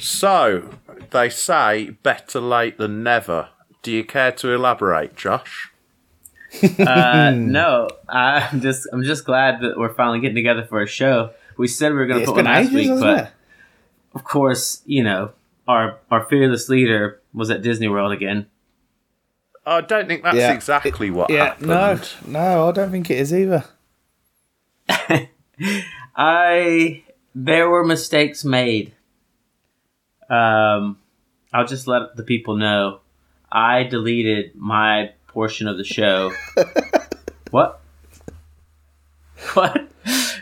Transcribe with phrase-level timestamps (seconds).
[0.00, 0.70] So,
[1.10, 3.50] they say better late than never.
[3.82, 5.70] Do you care to elaborate, Josh?
[6.80, 11.30] Uh, no, I'm just I'm just glad that we're finally getting together for a show.
[11.56, 13.30] We said we were going to It's put one been last ages, week, but it?
[14.14, 15.32] of course, you know,
[15.68, 18.46] our our fearless leader was at Disney World again.
[19.64, 20.52] I don't think that's Yeah.
[20.52, 21.68] exactly what Yeah, happened.
[21.68, 22.00] no,
[22.40, 23.64] no, I don't think it is either.
[26.16, 27.02] I
[27.34, 28.92] there were mistakes made.
[30.30, 30.98] Um,
[31.52, 33.00] I'll just let the people know.
[33.50, 36.32] I deleted my portion of the show.
[37.50, 37.80] what?
[39.54, 39.88] What?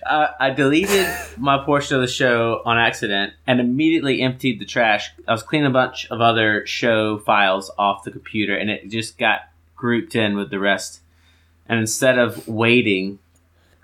[0.07, 1.07] Uh, I deleted
[1.37, 5.11] my portion of the show on accident and immediately emptied the trash.
[5.27, 9.19] I was cleaning a bunch of other show files off the computer, and it just
[9.19, 9.41] got
[9.77, 11.01] grouped in with the rest.
[11.69, 13.19] And instead of waiting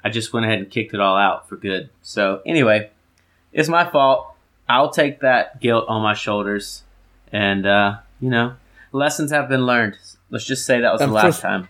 [0.05, 1.89] I just went ahead and kicked it all out for good.
[2.03, 2.91] So anyway,
[3.53, 4.34] it's my fault.
[4.69, 6.83] I'll take that guilt on my shoulders,
[7.33, 8.55] and uh, you know,
[8.93, 9.97] lessons have been learned.
[10.31, 11.69] Let's just say that was And the last first- time.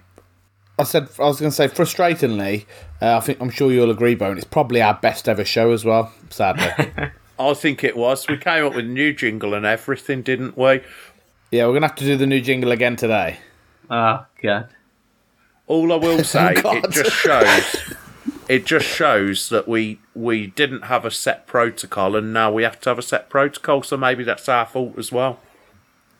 [0.77, 2.66] I said I was going to say frustratingly.
[3.00, 4.36] Uh, I think I'm sure you'll agree, Bone.
[4.36, 6.12] It's probably our best ever show as well.
[6.30, 6.66] Sadly,
[7.38, 8.27] I think it was.
[8.27, 10.80] We came up with a new jingle and everything, didn't we?
[11.52, 13.38] yeah, we're gonna have to do the new jingle again today.
[13.88, 14.69] Oh god.
[15.69, 16.84] All I will say, God.
[16.84, 17.94] it just shows.
[18.48, 22.81] It just shows that we we didn't have a set protocol, and now we have
[22.83, 23.83] to have a set protocol.
[23.83, 25.41] So maybe that's our fault as well.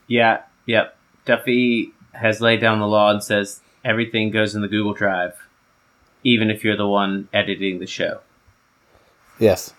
[0.07, 0.43] Yeah.
[0.67, 0.97] Yep.
[1.25, 5.35] Duffy has laid down the law and says everything goes in the Google Drive,
[6.23, 8.21] even if you're the one editing the show.
[9.39, 9.73] Yes,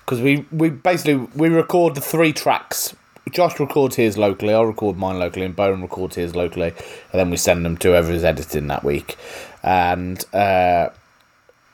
[0.00, 2.94] because we we basically we record the three tracks.
[3.30, 7.28] Josh records his locally, I record mine locally, and Bowen records his locally, and then
[7.28, 9.16] we send them to whoever's editing that week.
[9.62, 10.88] And uh,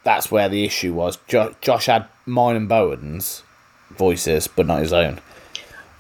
[0.05, 1.19] that's where the issue was.
[1.27, 3.43] Jo- Josh had mine and Bowen's
[3.91, 5.21] voices, but not his own.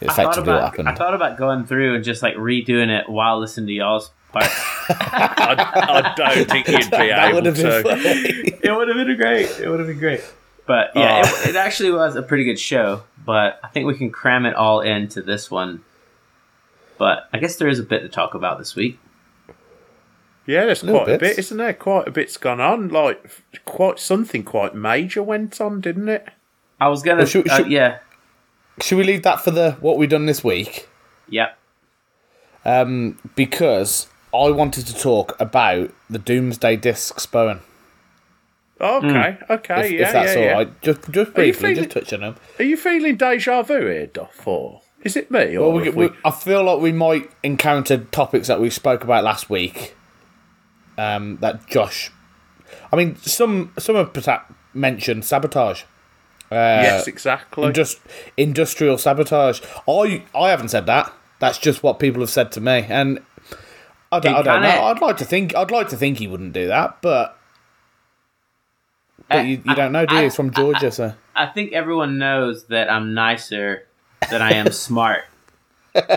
[0.02, 0.88] I thought, what about, happened.
[0.88, 4.44] I thought about going through and just like redoing it while listening to y'all's part.
[4.88, 7.82] I, I don't think you'd be that able to.
[7.82, 8.02] funny.
[8.62, 9.48] it would have been great.
[9.60, 10.22] It would have been great.
[10.66, 11.48] But yeah, it, ah.
[11.48, 13.02] it actually was a pretty good show.
[13.24, 15.82] But I think we can cram it all into this one.
[16.98, 18.98] But I guess there is a bit to talk about this week.
[20.46, 21.72] Yeah, there's Little quite a bit, isn't there?
[21.72, 22.88] Quite a bit's gone on.
[22.88, 23.24] Like
[23.64, 26.28] quite something quite major went on, didn't it?
[26.80, 27.98] I was gonna, Well, should- uh, should- yeah,
[28.82, 30.88] Should we leave that for the what we done this week?
[31.28, 31.56] yep.
[32.66, 37.60] Um, because I wanted to talk about the Doomsday Discs, Bowen.
[38.80, 40.52] Okay, okay, If, yeah, if that's yeah, all yeah.
[40.54, 42.36] right, just just briefly, feeling- just touch on them.
[42.58, 44.46] Are you feeling deja vu here, Duff?
[44.46, 45.56] Or is it me?
[45.56, 49.04] Or Well, we, have we, I feel like we might encounter topics that we spoke
[49.04, 49.94] about last week.
[50.96, 52.10] Um, that Josh,
[52.92, 54.12] I mean, some some have
[54.72, 55.82] mentioned sabotage.
[56.52, 57.72] Uh, yes, exactly.
[57.72, 58.00] Just
[58.36, 59.60] industrial sabotage.
[59.88, 61.12] I I haven't said that.
[61.40, 63.20] That's just what people have said to me, and
[64.12, 64.68] I don't, I don't know.
[64.84, 67.36] I'd like to think I'd like to think he wouldn't do that, but
[69.28, 70.20] but Uh, you, you don't know, do you?
[70.20, 73.86] I- It's from Georgia, so I think everyone knows that I'm nicer
[74.30, 75.24] than I am smart.
[75.94, 76.10] They should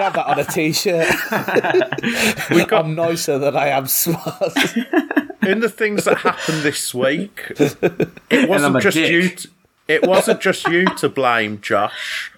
[0.00, 1.08] have that on a t-shirt.
[2.72, 4.76] I'm nicer than I am smart.
[5.42, 7.52] in the things that happened this week,
[8.30, 9.10] it wasn't just dick.
[9.10, 9.28] you.
[9.28, 9.48] To,
[9.88, 12.30] it wasn't just you to blame, Josh.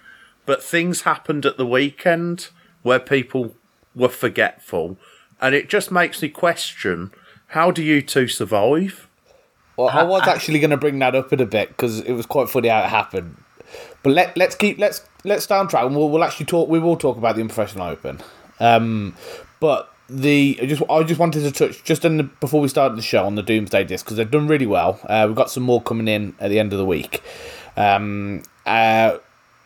[0.47, 2.49] But things happened at the weekend
[2.83, 3.55] where people
[3.95, 4.97] were forgetful,
[5.39, 7.11] and it just makes me question:
[7.49, 9.07] How do you two survive?
[9.77, 12.25] Well, I was actually going to bring that up in a bit because it was
[12.25, 13.37] quite funny how it happened.
[14.03, 16.69] But let let's keep let's let's stay on track and we'll, we'll actually talk.
[16.69, 18.21] We will talk about the unprofessional open.
[18.59, 19.17] Um,
[19.59, 22.97] but the I just I just wanted to touch just in the, before we started
[22.97, 25.01] the show on the Doomsday disc because they've done really well.
[25.05, 27.23] Uh, we've got some more coming in at the end of the week.
[27.77, 29.19] Um, uh,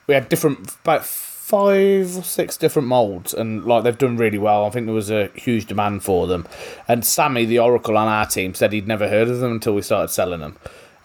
[0.06, 4.64] we had different about five or six different molds and like they've done really well
[4.64, 6.47] i think there was a huge demand for them
[6.88, 9.82] and sammy the oracle on our team said he'd never heard of them until we
[9.82, 10.56] started selling them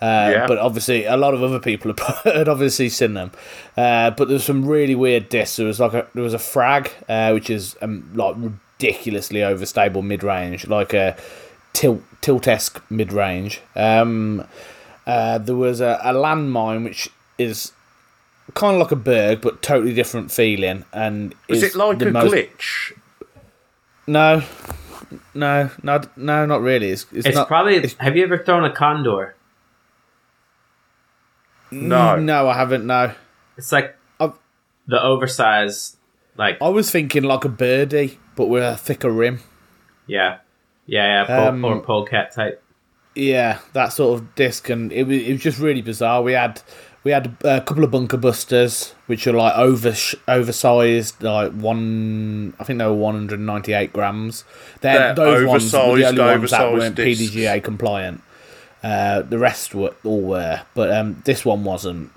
[0.01, 0.47] uh, Yeah.
[0.47, 1.93] but obviously a lot of other people
[2.23, 3.31] had obviously seen them
[3.77, 6.91] uh, but there's some really weird discs there was like a there was a frag
[7.07, 11.15] uh, which is um, like ridiculously overstable mid-range like a
[11.73, 14.45] tilt tilt-esque mid-range um,
[15.07, 17.71] uh, there was a, a landmine which is
[18.55, 20.83] kind of like a berg, but totally different feeling.
[20.91, 22.93] And Is it like a most- glitch?
[24.07, 24.41] No,
[25.33, 26.89] no, no, no, not really.
[26.89, 27.47] It's, it's, It's not.
[27.47, 27.75] probably.
[27.75, 29.35] it's- have you ever thrown a condor?
[31.71, 32.15] No.
[32.17, 32.85] no, I haven't.
[32.85, 33.11] No,
[33.57, 34.33] It's like I've-
[34.87, 35.97] the oversized,
[36.37, 39.39] like I was thinking like a birdie, but with a thicker rim.
[40.07, 40.37] yeah,
[40.85, 42.63] yeah, yeah, pole, Um, or polecat type.
[43.15, 46.21] Yeah, that sort of disc, and it was it was just really bizarre.
[46.23, 46.61] We had
[47.03, 49.93] We had a couple of bunker busters, which are like over
[50.27, 52.53] oversized, like one.
[52.59, 54.43] I think they were one hundred ninety eight grams.
[54.81, 57.21] They're, They're those ones were the oversized, only ones that weren't discs.
[57.35, 58.21] PDGA compliant.
[58.83, 62.11] Uh, the rest were all were, but um, this one wasn't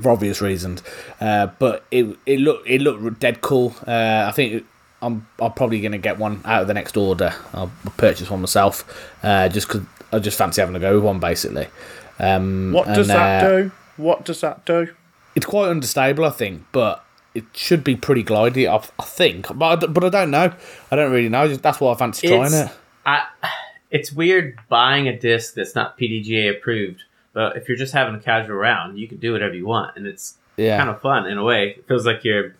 [0.00, 0.82] for obvious reasons.
[1.20, 3.74] Uh, but it it looked it looked dead cool.
[3.86, 4.64] Uh, I think it,
[5.00, 7.32] I'm I'm probably gonna get one out of the next order.
[7.52, 8.84] I'll purchase one myself,
[9.22, 11.68] uh, just because I just fancy having a go with one basically.
[12.18, 13.72] Um, What does and, that uh, do?
[13.96, 14.88] What does that do?
[15.34, 17.04] It's quite unstable, I think, but
[17.34, 18.68] it should be pretty glidey.
[18.68, 20.52] I, I think, but but I don't know.
[20.90, 21.48] I don't really know.
[21.48, 22.76] Just, that's why I fancy trying It's- it.
[23.06, 23.24] I,
[23.94, 28.20] it's weird buying a disc that's not PDGA approved, but if you're just having a
[28.20, 31.38] casual round, you can do whatever you want, and it's Yeah, kind of fun in
[31.38, 31.76] a way.
[31.78, 32.56] It feels like you're,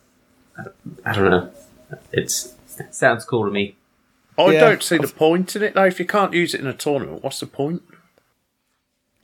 [1.04, 1.50] I don't know,
[2.12, 3.76] it's it sounds cool to me.
[4.38, 4.60] I Yeah.
[4.60, 5.84] don't see the point in it though.
[5.84, 7.82] If you can't use it in a tournament, what's the point?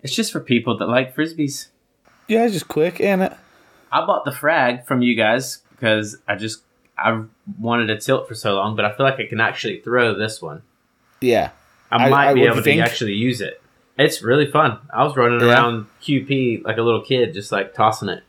[0.03, 1.69] It's just for people that like frisbees.
[2.27, 3.33] yeah, it's just quick, ain't it?
[3.93, 6.63] I bought the frag from you guys because I just
[6.99, 7.23] I
[7.59, 10.41] wanted a tilt for so long, but I feel like I can actually throw this
[10.43, 10.63] one.
[11.21, 11.51] Yeah,
[11.91, 13.61] I, I- might I- be able you to actually use it.
[13.99, 14.79] It's really fun.
[14.95, 15.53] I was running Yeah.
[15.53, 18.23] around QP like a little kid, just like tossing it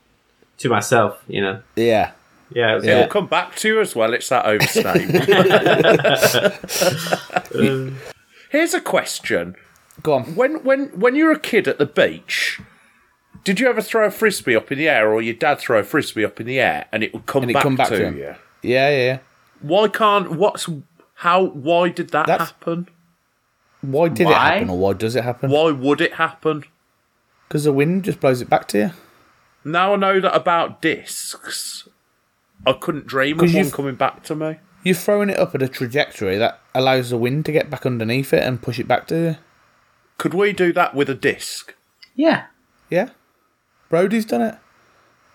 [0.57, 1.23] to myself.
[1.27, 2.11] You know, yeah.
[2.53, 2.97] yeah, it was Yeah.
[2.99, 4.13] It'll come back to you as well.
[4.13, 5.25] It's that overstatement.
[7.51, 7.93] good.
[8.51, 9.55] Here's a question:
[10.03, 10.35] Go on.
[10.35, 12.59] When when when you were a kid at the beach,
[13.45, 15.83] did you ever throw a frisbee up in the air, or your dad throw a
[15.83, 18.17] frisbee up in the air, and it would come, And back, come back to, to
[18.17, 18.23] you?
[18.61, 18.89] Yeah, yeah.
[18.89, 19.19] yeah.
[19.61, 20.31] Why can't?
[20.31, 20.67] What's
[21.15, 21.43] how?
[21.45, 22.89] Why did that That's- happen?
[23.81, 25.49] Why did it happen, or why does it happen?
[25.49, 26.63] Why would it happen?
[27.47, 28.91] Because the wind just blows it back to you.
[29.65, 31.87] Now I know that about discs.
[32.65, 34.57] I couldn't dream of one you've- coming back to me.
[34.83, 38.33] You're throwing it up at a trajectory that allows the wind to get back underneath
[38.33, 39.35] it and push it back to you.
[40.17, 41.75] Could we do that with a disc?
[42.15, 42.45] yeah.
[42.89, 43.09] Yeah.
[43.89, 44.55] Brody's done it.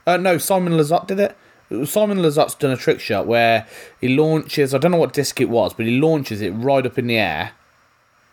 [0.06, 1.36] Uh, no, Simon Lizotte did it.
[1.88, 3.66] Simon Lizotte's done a trick shot where
[4.00, 6.98] he launches, I don't know what disc it was, but he launches it right up
[6.98, 7.52] in the air.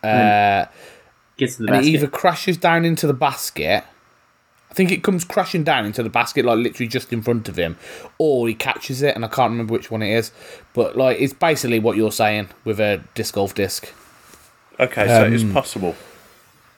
[0.03, 0.65] Uh,
[1.37, 1.93] Gets in the and it basket.
[1.95, 3.83] either crashes down into the basket.
[4.69, 7.57] I think it comes crashing down into the basket, like literally just in front of
[7.57, 7.77] him,
[8.17, 10.31] or he catches it, and I can't remember which one it is.
[10.73, 13.87] But like, it's basically what you're saying with a disc golf disc.
[14.79, 15.95] Okay, so Um, it's possible.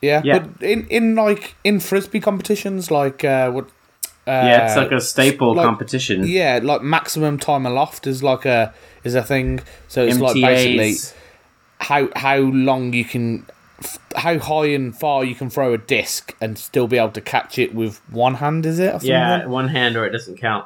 [0.02, 0.40] Yeah, Yeah.
[0.40, 3.66] but in in like in frisbee competitions, like uh, what?
[4.28, 6.26] Uh, yeah, it's like a staple like- competition.
[6.28, 8.74] Yeah, like maximum time aloft is like a
[9.06, 9.62] is a thing.
[9.88, 11.14] So it's like basically MTAs.
[11.86, 13.46] How how long you can,
[14.16, 17.60] how high and far you can throw a disc and still be able to catch
[17.60, 18.66] it with one hand.
[18.66, 18.94] Is it?
[18.94, 19.00] Or?
[19.06, 20.66] Yeah, one hand or it doesn't count.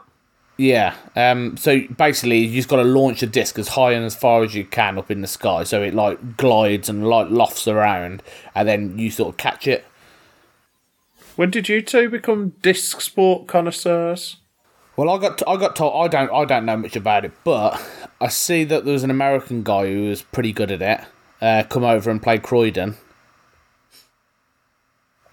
[0.55, 0.95] Yeah.
[1.15, 1.57] Um.
[1.57, 4.55] So basically, you just got to launch a disc as high and as far as
[4.55, 8.23] you can up in the sky, so it like glides and like lofts around,
[8.55, 9.85] and then you sort of catch it.
[11.35, 14.37] When did you two become disc sport connoisseurs?
[14.99, 17.81] Well, I got I got told I don't I don't know much about it, but
[18.19, 21.07] I see that there was an American guy who was pretty good at it.
[21.41, 22.97] Uh, come over and play Croydon,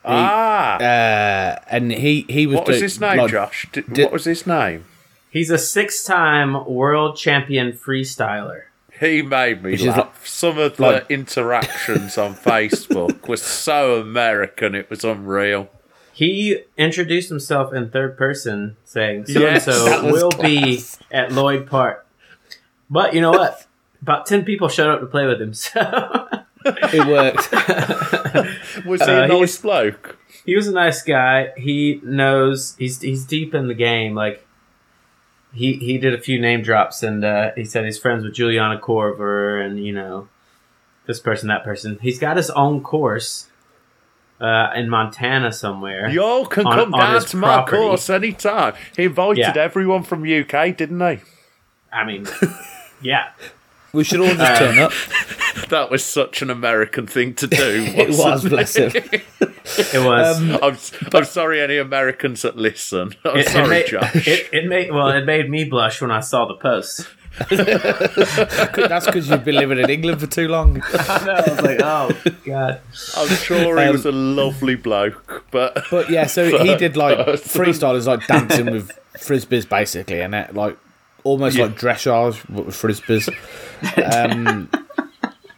[0.05, 2.59] ah, uh, and he he was.
[2.59, 3.67] what was do- his name, like, Josh?
[3.73, 4.85] Did, did- what was his name?
[5.31, 8.63] He's a six-time world champion freestyler.
[9.01, 9.97] He made me Which laugh.
[9.97, 15.69] like- Some of the like- interactions on Facebook were so American, it was unreal.
[16.17, 20.82] He introduced himself in third person, saying, "So Yes, and that so was will be
[21.11, 22.06] at Lloyd Park."
[22.89, 23.67] But you know what?
[24.01, 26.27] About ten people showed up to play with him, so
[26.65, 27.53] It worked.
[28.87, 30.17] Was he Uh, a he- nice bloke?
[30.46, 31.53] he was a nice guy.
[31.56, 34.15] He knows he's he's deep in the game.
[34.15, 34.46] Like
[35.53, 38.79] he he did a few name drops, and uh, he said he's friends with Juliana
[38.81, 40.29] Korver, and you know
[41.06, 41.99] this person, that person.
[42.01, 43.49] He's got his own course
[44.40, 46.08] uh, in Montana somewhere.
[46.10, 47.76] Y'all can On- come on down to my property.
[47.76, 48.74] course anytime.
[48.96, 49.55] He invited Yeah.
[49.56, 51.19] everyone from UK, didn't he?
[51.93, 52.26] I mean,
[53.00, 53.31] yeah.
[53.93, 54.93] we should all just Uh, turn up.
[55.70, 57.56] That was such an American thing to do.
[57.96, 58.93] It was, wasn't bless him.
[58.94, 60.38] It was.
[60.38, 60.76] Um, I'm,
[61.14, 63.14] I'm sorry, any Americans that listen.
[63.24, 64.28] I'm it, it sorry, made, Josh.
[64.28, 65.08] It, it made well.
[65.08, 67.08] It made me blush when I saw the post.
[67.50, 70.82] That's because you've been living in England for too long.
[70.93, 71.32] I know.
[71.34, 72.10] I was like, oh
[72.44, 72.81] god.
[73.16, 77.19] I'm sure he Um, was a lovely bloke, but But yeah, so he did like
[77.24, 77.44] First.
[77.48, 80.76] freestyle is like dancing with frisbees basically, and it like
[81.24, 81.66] almost Yeah.
[81.66, 83.28] like dressage but with frisbees.
[84.12, 84.70] Um,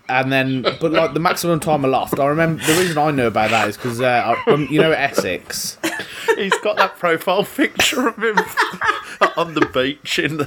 [0.09, 3.51] and then, but like the maximum time aloft, I remember the reason I know about
[3.51, 5.79] that is because uh, um, you know Essex.
[6.37, 8.37] he's got that profile picture of him
[9.37, 10.45] on the beach in the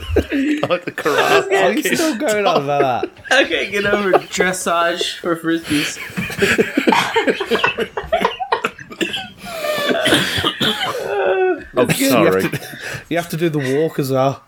[0.70, 1.64] like the karate.
[1.64, 1.96] Are you kid.
[1.98, 3.44] still going on about that?
[3.46, 5.98] Okay, can't get over dressage for frisbees.
[11.74, 12.44] I'm You sorry.
[12.44, 12.78] have, to,
[13.10, 14.44] you have to do the walk as well.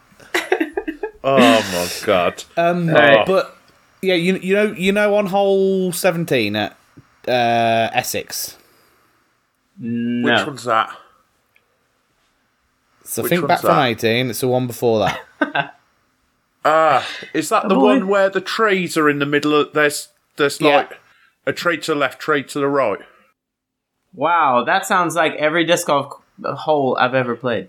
[1.23, 1.37] Oh
[1.71, 2.43] my god.
[2.57, 3.25] Um, Right.
[3.25, 3.57] But
[4.03, 6.77] yeah, you you know you know on hole seventeen at
[7.27, 8.57] uh, Essex.
[9.79, 10.31] No.
[10.37, 10.95] Which one's that?
[13.03, 13.85] So Which think one's back from that?
[13.87, 14.29] eighteen.
[14.29, 14.99] It's the one before
[15.39, 15.75] that.
[16.65, 20.07] Ah, is that the one where the trees are in the middle of there's
[20.37, 20.77] there's Yeah.
[20.77, 20.97] like
[21.45, 22.99] a tree to the left, tree to the right.
[24.13, 27.67] Wow, that sounds like every disc golf hole I've ever played.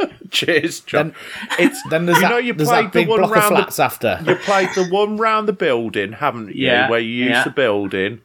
[0.30, 1.14] Cheers, John.
[1.56, 3.36] Then- it's Then there's you that, know you there's played that the one block of
[3.36, 4.20] round the flats after.
[4.26, 6.66] you played the one round the building, haven't you?
[6.66, 7.44] Yeah, Where you used yeah.
[7.44, 8.20] the building.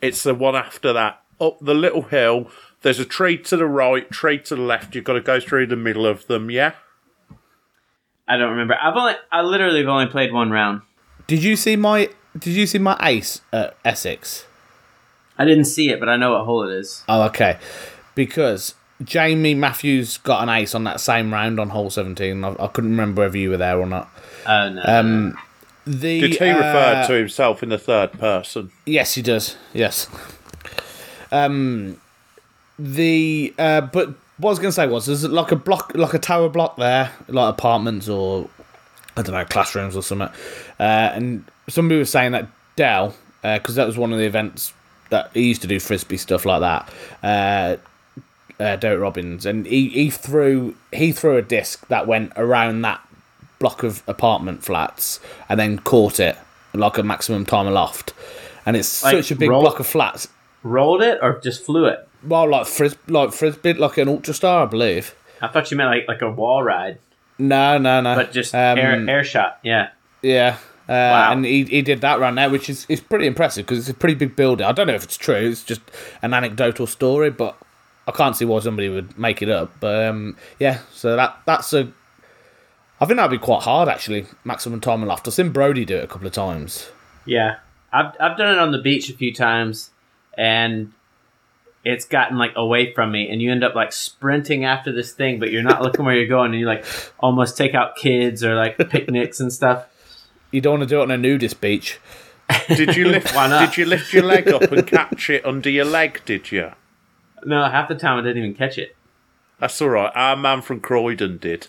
[0.00, 1.22] It's the one after that.
[1.40, 2.50] Up the little hill,
[2.82, 4.94] there's a tree to the right, tree to the left.
[4.94, 6.72] You've got to go through the middle of them, yeah?
[8.26, 8.76] I don't remember.
[8.80, 10.82] I've only, I literally have only played one round.
[11.26, 14.46] Did you see my Did you see my ace at Essex?
[15.38, 17.04] I didn't see it, but I know what hole it is.
[17.08, 17.58] Oh, okay.
[18.14, 18.74] Because
[19.04, 22.44] Jamie Matthews got an ace on that same round on hole seventeen.
[22.44, 24.08] I, I couldn't remember whether you were there or not.
[24.46, 24.82] Oh no.
[24.84, 25.38] Um,
[25.86, 28.70] the Did he uh, refer to himself in the third person?
[28.84, 29.56] Yes, he does.
[29.72, 30.08] Yes.
[31.30, 32.00] Um,
[32.78, 36.14] the uh, but what I was going to say was there's like a block, like
[36.14, 38.48] a tower block there, like apartments or
[39.16, 40.28] I don't know classrooms or something.
[40.78, 44.72] Uh, and somebody was saying that Dell, because that was one of the events
[45.10, 47.80] that he used to do frisbee stuff like that.
[48.60, 53.00] Uh, Derek Robbins, and he, he threw he threw a disc that went around that
[53.60, 56.36] block of apartment flats and then caught it
[56.74, 58.12] like a maximum time aloft.
[58.66, 60.28] And it's Like, such a big roll- block of flats.
[60.64, 62.06] Rolled it or just flew it?
[62.26, 65.14] Well, like fris like frisbee, like an ultra star, I believe.
[65.40, 66.98] I thought you meant like like a wall ride,
[67.38, 68.16] No, no, no.
[68.16, 69.60] but just Um, air air shot.
[69.62, 69.90] Yeah.
[70.22, 70.56] Yeah.
[70.88, 71.32] Uh, Wow.
[71.32, 73.94] And he, he did that right now, which is, is pretty impressive because it's a
[73.94, 74.66] pretty big building.
[74.66, 75.34] I don't know if it's true.
[75.36, 75.82] It's just
[76.22, 77.56] an anecdotal story, but
[78.08, 79.70] I can't see why somebody would make it up.
[79.80, 81.92] But um, yeah, so that that's a.
[83.00, 84.26] I think that'd be quite hard actually.
[84.44, 85.28] Maximum time and loft.
[85.28, 86.90] I've seen Brody do it a couple of times.
[87.26, 87.58] Yeah,
[87.92, 89.90] I've I've done it on the beach a few times,
[90.38, 90.92] and
[91.84, 95.38] it's gotten like away from me, and you end up like sprinting after this thing,
[95.38, 96.86] but you're not looking where you're going, and you like
[97.20, 99.84] almost take out kids or like picnics and stuff.
[100.50, 102.00] You don't want to do it on a nudist beach.
[102.68, 103.34] Did you lift?
[103.34, 103.66] Why not?
[103.66, 106.22] Did you lift your leg up and catch it under your leg?
[106.24, 106.72] Did you?
[107.44, 108.94] No, half the time I didn't even catch it.
[109.60, 110.12] That's all right.
[110.14, 111.66] Our man from Croydon did.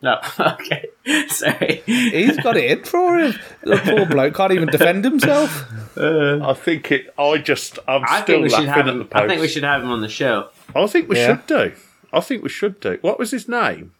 [0.00, 0.86] No, okay,
[1.28, 1.82] sorry.
[1.84, 3.34] He's got it in for him.
[3.64, 5.66] The poor bloke can't even defend himself.
[5.96, 7.12] I think it.
[7.18, 7.80] I just.
[7.88, 9.08] I'm I still think we should laughing have at the him.
[9.08, 9.24] post.
[9.24, 10.50] I think we should have him on the show.
[10.76, 11.26] I think we Yeah.
[11.26, 11.72] should do.
[12.12, 12.98] I think we should do.
[13.00, 13.92] What was his name?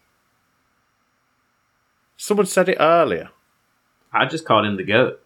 [2.15, 3.29] Someone said it earlier.
[4.13, 5.21] I just called him the goat.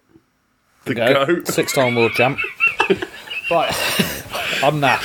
[0.86, 1.25] The Go.
[1.25, 1.48] goat.
[1.48, 2.39] Six-time world champ.
[3.53, 5.01] right, on that,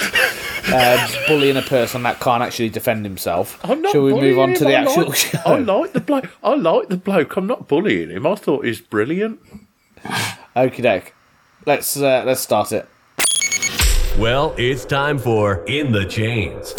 [0.72, 3.58] uh, bullying a person that can't actually defend himself.
[3.64, 5.38] I'm not Shall we move on to the I actual like, show?
[5.44, 6.30] I like the bloke.
[6.42, 7.36] I like the bloke.
[7.36, 8.26] I'm not bullying him.
[8.26, 9.40] I thought he's brilliant.
[10.56, 11.14] Okie doke.
[11.66, 12.88] Let's uh, let's start it.
[14.18, 16.74] Well, it's time for In the Chains,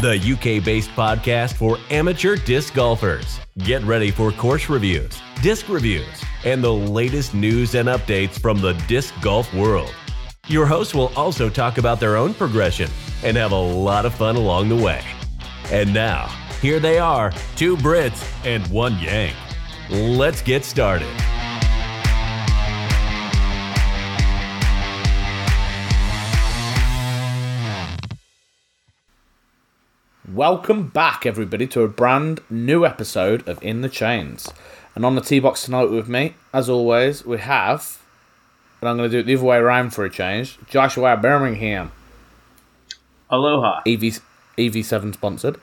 [0.00, 3.40] the UK based podcast for amateur disc golfers.
[3.58, 6.06] Get ready for course reviews, disc reviews,
[6.44, 9.92] and the latest news and updates from the disc golf world.
[10.48, 12.90] Your hosts will also talk about their own progression
[13.22, 15.00] and have a lot of fun along the way.
[15.70, 16.26] And now,
[16.60, 19.36] here they are two Brits and one Yank.
[19.88, 21.06] Let's get started.
[30.28, 34.52] Welcome back, everybody, to a brand new episode of In the Chains.
[34.96, 38.01] And on the tee box tonight with me, as always, we have,
[38.82, 40.58] and I'm going to do it the other way around for a change.
[40.68, 41.92] Joshua Birmingham,
[43.30, 43.80] Aloha.
[43.86, 44.20] EV
[44.58, 45.58] EV7 sponsored.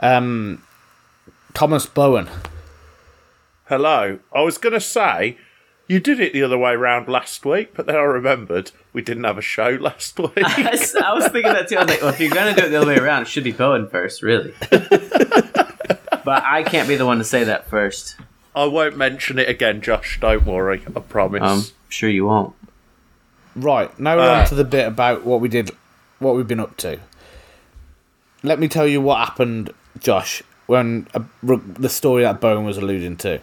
[0.00, 0.62] Um,
[1.54, 2.28] Thomas Bowen.
[3.66, 4.18] Hello.
[4.34, 5.38] I was going to say
[5.86, 9.22] you did it the other way round last week, but then I remembered we didn't
[9.22, 10.32] have a show last week.
[10.36, 11.76] I was thinking that too.
[11.76, 13.44] I was like, well, if you're gonna do it the other way around, it should
[13.44, 14.52] be Bowen first, really.
[14.70, 18.16] but I can't be the one to say that first.
[18.54, 20.18] I won't mention it again, Josh.
[20.20, 20.82] Don't worry.
[20.94, 21.42] I promise.
[21.42, 22.54] I'm sure you won't.
[23.54, 25.70] Right, now we're Uh, on to the bit about what we did,
[26.18, 26.98] what we've been up to.
[28.42, 33.16] Let me tell you what happened, Josh, when uh, the story that Bowen was alluding
[33.18, 33.40] to.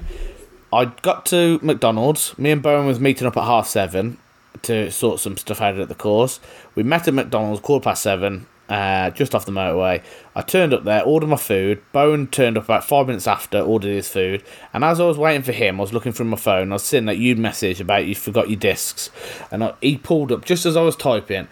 [0.74, 2.38] I got to McDonald's.
[2.38, 4.18] Me and Bowen was meeting up at half seven
[4.64, 6.40] to sort some stuff out at the course.
[6.76, 10.02] We met at McDonald's quarter past seven, uh, just off the motorway.
[10.36, 11.82] I turned up there, ordered my food.
[11.92, 14.44] Bowen turned up about five minutes after, ordered his food.
[14.74, 16.72] And as I was waiting for him, I was looking through my phone.
[16.72, 19.10] I was seeing that you'd messaged about you forgot your discs,
[19.52, 21.48] and I, he pulled up just as I was typing.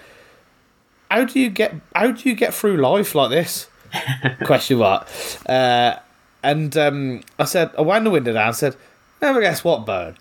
[1.09, 3.67] how do you get how do you get through life like this?
[4.45, 5.07] Question mark.
[5.45, 5.95] Uh,
[6.43, 8.47] and um, I said, I wound the window down.
[8.47, 8.75] and said,
[9.21, 10.15] never guess what, Bone.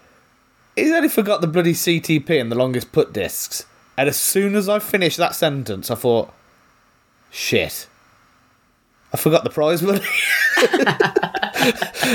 [0.74, 3.66] He's only forgot the bloody CTP and the longest put discs.
[3.96, 6.32] And as soon as I finished that sentence, I thought,
[7.37, 7.87] shit.
[9.12, 10.00] I forgot the prize money.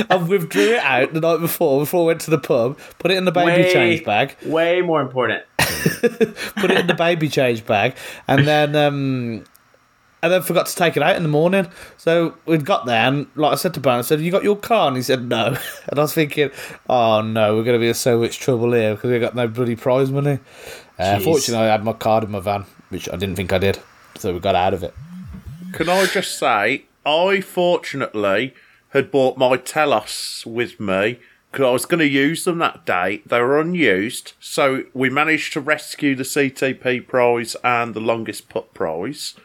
[0.10, 3.18] I withdrew it out the night before, before I went to the pub, put it
[3.18, 5.44] in the baby Way- change bag, Way more important.
[5.58, 7.96] put it in the baby change bag,
[8.28, 9.44] and then um,
[10.24, 11.68] and then forgot to take it out in the morning.
[11.98, 14.58] So we'd got there, and like I said to Bone, I said, "You got your
[14.58, 16.52] car?" And he said, "No." And I was thinking,
[16.90, 19.48] "Oh no, we're going to be in so much trouble here because we got no
[19.48, 20.40] bloody prize money."
[21.00, 23.80] Uh, fortunately, I had my card in my van, which I didn't think I did,
[24.18, 24.94] so we got out of it.
[25.74, 28.54] Can I just say, I fortunately
[28.90, 31.20] had bought my Telos with me
[31.52, 33.22] because I was going to use them that day.
[33.26, 38.74] They were unused, so we managed to rescue the CTP prize and the longest putt
[38.74, 39.36] prize.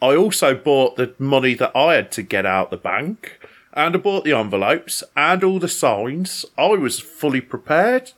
[0.00, 3.38] I also bought the money that I had to get out the bank,
[3.72, 6.44] and I bought the envelopes and all the signs.
[6.56, 8.12] I was fully prepared.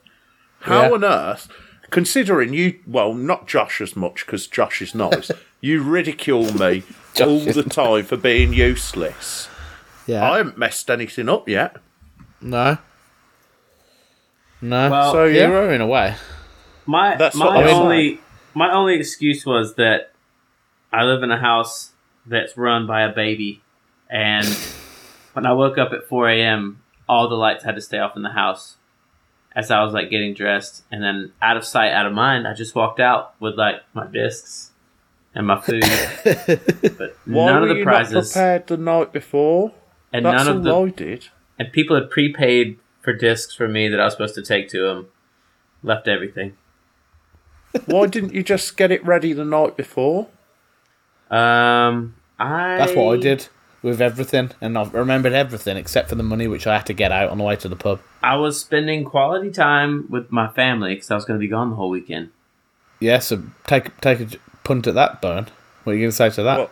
[0.60, 0.92] How Yeah.
[0.92, 1.48] on earth,
[1.90, 6.82] considering you, well, not Josh as much because Josh is nice, you ridicule me
[7.20, 9.48] all the time for being useless.
[10.06, 10.28] Yeah.
[10.30, 11.76] I haven't messed anything up yet.
[12.40, 12.78] no.
[14.62, 14.90] No.
[14.90, 15.46] Well- so Yeah.
[15.46, 16.16] you were in a way.
[16.86, 18.20] My That's my what I mean- only
[18.54, 20.10] my only excuse was that
[20.92, 21.92] I live in a house
[22.26, 23.62] that's run by a baby,
[24.10, 24.44] and
[25.34, 28.22] when I woke up at four a.m., all the lights had to stay off in
[28.22, 28.76] the house.
[29.54, 32.54] As I was like getting dressed, and then out of sight, out of mind, I
[32.54, 34.69] just walked out with like my discs
[35.34, 35.82] and my food,
[36.24, 39.72] but Why none were of the you prizes not prepared the night before?
[40.12, 41.28] and That's none of all the I did.
[41.58, 44.80] and people had prepaid for discs for me that I was supposed to take to
[44.86, 45.08] them.
[45.82, 46.56] Left everything.
[47.86, 50.26] Why didn't you just get it ready the night before?
[51.30, 53.48] Um, I That's what I did
[53.82, 57.12] with everything, and I remembered everything except for the money which I had to get
[57.12, 58.00] out on the way to the pub.
[58.22, 61.70] I was spending quality time with my family because I was going to be gone
[61.70, 62.30] the whole weekend.
[63.00, 64.28] Yeah, so take take a
[64.64, 65.46] punt at that, Bone.
[65.84, 66.58] What are you going to say to that?
[66.58, 66.70] Well,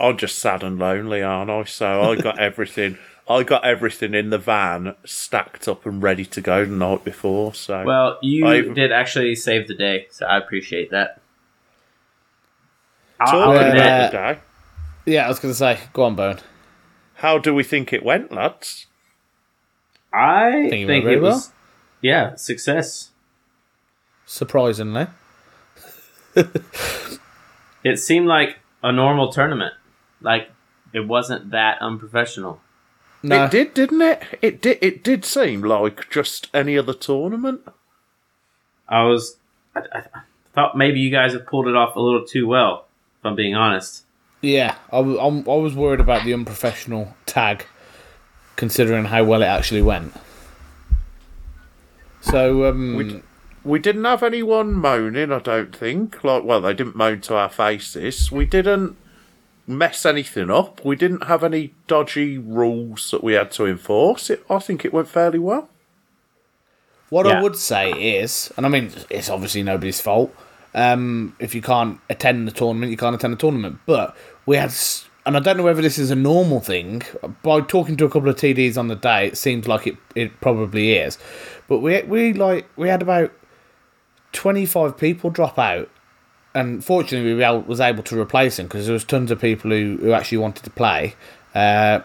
[0.00, 1.64] I'm just sad and lonely, aren't I?
[1.64, 2.98] So I got everything.
[3.28, 7.54] I got everything in the van stacked up and ready to go the night before.
[7.54, 11.20] So Well, you I- did actually save the day, so I appreciate that.
[13.20, 14.40] I'll, talking I'll admit, ah, about the day,
[15.12, 16.38] yeah, I was going to say, go on, Bone.
[17.16, 18.86] how do we think it went, lads?
[20.12, 21.52] I Think you think went it very was,
[22.00, 23.10] yeah, success.
[24.26, 25.06] Surprisingly,
[27.82, 29.72] It seemed like a normal tournament.
[30.20, 30.50] Like
[30.92, 32.60] it wasn't that unprofessional.
[33.22, 34.22] no, It did, didn't it?
[34.42, 34.78] It did.
[34.82, 37.62] It did seem like just any other tournament.
[38.86, 39.36] I was,
[39.74, 40.02] I, I
[40.54, 42.86] thought maybe you guys have pulled it off a little too well.
[43.20, 44.04] If I'm being honest.
[44.42, 47.66] yeah, I, w- I'm- I was worried about the unprofessional tag,
[48.56, 50.12] considering how well it actually went.
[52.20, 53.22] So, um, We-
[53.62, 55.32] We didn't have anyone moaning.
[55.32, 56.24] I don't think.
[56.24, 58.32] Like, well, they didn't moan to our faces.
[58.32, 58.96] We didn't
[59.66, 60.84] mess anything up.
[60.84, 64.30] We didn't have any dodgy rules that we had to enforce.
[64.30, 64.44] It.
[64.48, 65.68] I think it went fairly well.
[67.10, 67.38] What Yeah.
[67.38, 70.34] I would say is, and I mean, it's obviously nobody's fault.
[70.74, 73.80] Um, if you can't attend the tournament, you can't attend the tournament.
[73.84, 74.72] But we had,
[75.26, 77.02] and I don't know whether this is a normal thing.
[77.42, 80.40] By talking to a couple of TDs on the day, it seems like it, it
[80.40, 81.18] probably is.
[81.68, 83.32] But we we like we had about
[84.32, 85.88] twenty five people drop out,
[86.54, 89.70] and fortunately we were- was able to replace them because there was tons of people
[89.70, 91.14] who, who actually wanted to play.
[91.54, 92.00] Uh,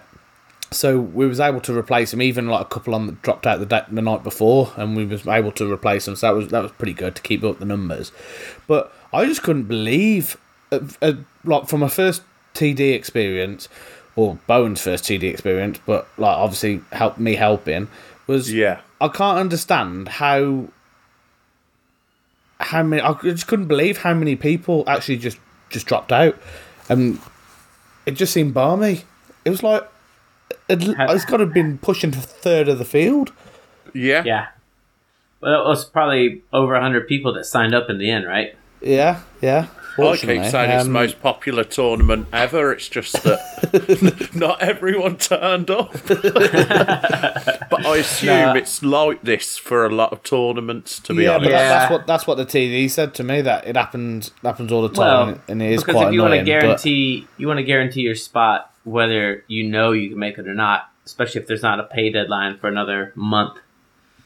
[0.72, 2.22] so we was able to replace them.
[2.22, 5.06] Even like a couple on that dropped out the day, the night before, and we
[5.06, 6.16] was able to replace them.
[6.16, 8.12] So that was that was pretty good to keep up the numbers.
[8.68, 10.38] But I just couldn't believe,
[10.72, 12.24] uh, uh, like from my first
[12.56, 13.70] TD experience,
[14.16, 17.88] or Bowen's first TD experience, but like obviously help me helping
[18.28, 18.80] was Yeah.
[19.00, 20.66] I can't understand how
[22.66, 25.38] how many I just couldn't believe how many people actually just
[25.70, 26.38] just dropped out,
[26.90, 27.20] and
[28.06, 29.04] it just seemed balmy.
[29.44, 29.88] It was like
[30.70, 33.32] it, it's got to have been pushing to a third of the field.
[33.94, 34.24] Yeah.
[34.24, 34.48] Yeah.
[35.42, 38.56] Well, it was probably over 100 people that signed up in the end, right?
[38.82, 39.68] Yeah, yeah.
[39.96, 42.74] I keep Fortunately, saying it's the um, most popular tournament ever.
[42.74, 45.94] It's just that not everyone turned up.
[46.08, 48.54] but I assume Nah.
[48.56, 51.00] it's like this for a lot of tournaments.
[51.02, 51.70] To be yeah, honest, that- Yeah.
[51.80, 54.90] that's what that's what the TD said to me that it happens happens all the
[54.90, 56.60] time, Well, and it- and it is because if you want to annoying.
[56.60, 60.48] but- guarantee, you want to guarantee your spot, whether you know you can make it
[60.48, 63.58] or not, especially if there's not a pay deadline for another month.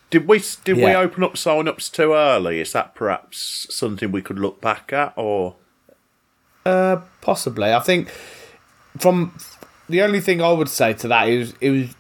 [0.10, 2.60] Did we did we open up sign ups too early?
[2.60, 5.56] Is that perhaps something we could look back at, or
[6.65, 7.74] Uh, possibly.
[7.74, 8.10] I think
[8.98, 9.38] from
[9.88, 11.95] the only thing I would say to that is it was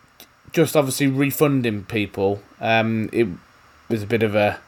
[0.53, 2.41] just obviously refunding people.
[2.59, 3.27] Um, it
[3.89, 4.59] was a bit of a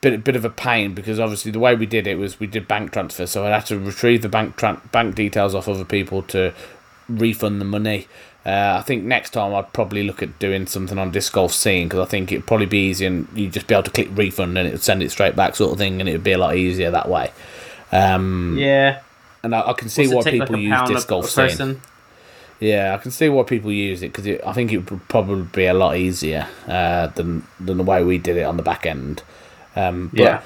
[0.00, 2.68] bit bit of a pain because obviously the way we did it was we did
[2.68, 6.22] bank transfer, so I had to retrieve the bank tran- bank details off other people
[6.24, 6.52] to
[7.08, 8.06] refund the money.
[8.46, 11.88] Uh, I think next time I'd probably look at doing something on Disc Golf Scene
[11.88, 14.58] because I think it'd probably be easy and you'd just be able to click refund
[14.58, 16.38] and it would send it straight back, sort of thing, and it would be a
[16.38, 17.32] lot easier that way.
[17.90, 19.00] Um, Yeah.
[19.42, 21.80] and I, I can see why take, people like, use Disc Golf Scene.
[22.60, 25.66] Yeah, I can see why people use it because I think it would probably be
[25.66, 29.22] a lot easier uh, than than the way we did it on the back end.
[29.74, 30.42] Um, but, Yeah.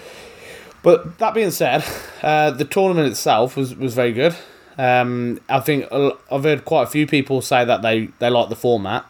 [0.83, 1.85] But that being said,
[2.23, 4.35] uh, the tournament itself was, was very good.
[4.79, 8.57] Um, I think I've heard quite a few people say that they, they like the
[8.57, 9.05] format,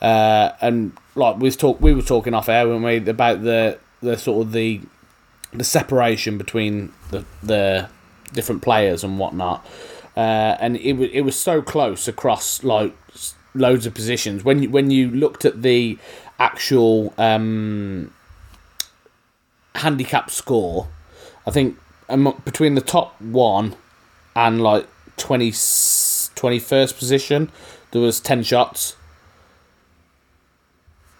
[0.00, 4.16] uh, and like we talk we were talking off air when we about the the
[4.16, 4.80] sort of the
[5.52, 7.88] the separation between the the
[8.32, 9.64] different players and whatnot.
[10.16, 12.94] Uh, and it was it was so close across like
[13.54, 14.42] loads of positions.
[14.42, 15.98] When you, when you looked at the
[16.38, 18.12] actual um,
[19.74, 20.88] handicap score,
[21.46, 21.78] I think
[22.44, 23.76] between the top one
[24.46, 27.50] and like 20, 21st position,
[27.90, 28.94] there was ten shots.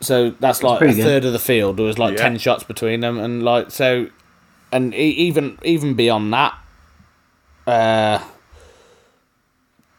[0.00, 0.96] So that's like a good.
[1.02, 1.76] third of the field.
[1.76, 2.22] There was like Yeah.
[2.22, 4.07] ten shots between them, and like so,
[4.70, 6.57] and e- even even beyond that,
[7.66, 8.20] uh,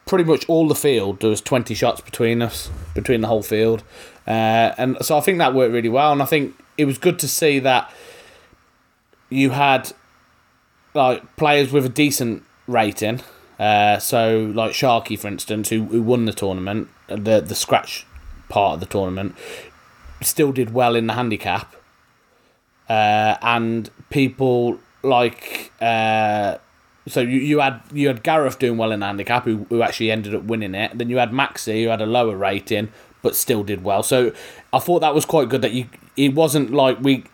[0.05, 3.83] pretty much all the field there was twenty shots between us, between the whole field,
[4.25, 7.19] uh, and so I think that worked really well, and I think it was good
[7.19, 7.91] to see that
[9.29, 9.91] you had
[10.93, 13.21] like players with a decent rating.
[13.59, 18.05] Uh, so like Sharky, for instance, who, who won the tournament, the the scratch
[18.47, 19.35] part of the tournament,
[20.21, 21.75] still did well in the handicap.
[22.87, 26.57] Uh, and people like uh,
[27.07, 30.11] so you, you had you had Gareth doing well in the handicap, who, who actually
[30.11, 30.97] ended up winning it.
[30.97, 32.89] Then you had Maxi, who had a lower rating
[33.21, 34.03] but still did well.
[34.03, 34.33] So
[34.71, 37.25] I thought that was quite good that you it wasn't like we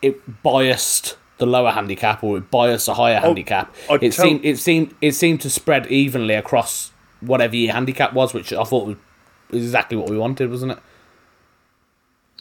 [0.00, 3.74] it biased the lower handicap or it biased the higher oh, handicap.
[3.90, 8.12] I'd It tell- seemed it seemed it seemed to spread evenly across whatever your handicap
[8.12, 8.96] was, which I thought was
[9.64, 10.78] exactly what we wanted, wasn't it?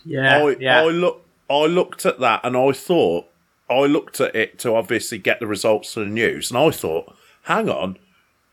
[0.05, 0.37] Yeah.
[0.43, 0.81] I, yeah.
[0.81, 3.25] I look I looked at that and I thought
[3.69, 7.15] I looked at it to obviously get the results of the news and I thought,
[7.43, 7.97] hang on,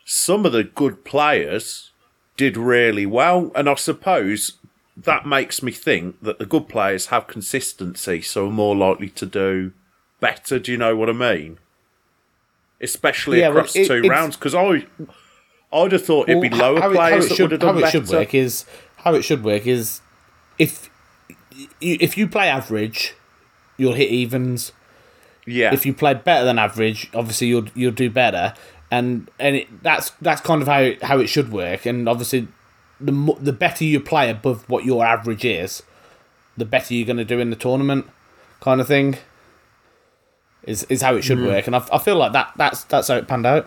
[0.05, 1.91] some of the good players
[2.37, 4.59] did really well and I suppose
[4.97, 9.27] that makes me think that the good players have consistency so are more likely to
[9.27, 9.73] do
[10.21, 11.59] better, do you know what I mean?
[12.81, 14.87] Especially Yeah, well, across it- two it's- rounds because I
[15.73, 17.75] I'd have thought it'd be Well, lower how players how it that would have done
[17.75, 17.91] how it better.
[17.91, 18.65] should work is
[18.99, 20.01] how it should work is
[20.59, 20.89] if
[21.81, 23.15] you, if you play average,
[23.77, 24.73] you'll hit evens.
[25.47, 25.73] yeah.
[25.75, 28.55] If you play better than average, obviously you'll you'll do better,
[28.91, 31.85] and and it, that's that's kind of how it, how it should work.
[31.85, 32.49] And obviously,
[33.01, 35.83] the mo- the better you play above what your average is,
[36.57, 38.07] the better you're going to do in the tournament,
[38.61, 39.17] kind of thing.
[40.65, 43.17] Is is how it should work, and I, I feel like that that's that's how
[43.17, 43.67] it panned out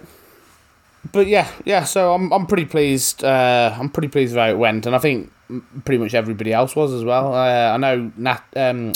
[1.11, 1.83] but yeah, yeah.
[1.83, 3.23] So I'm I'm pretty pleased.
[3.23, 5.31] Uh, I'm pretty pleased with how it went, and I think
[5.83, 7.33] pretty much everybody else was as well.
[7.33, 8.93] Uh, I know Nat, um,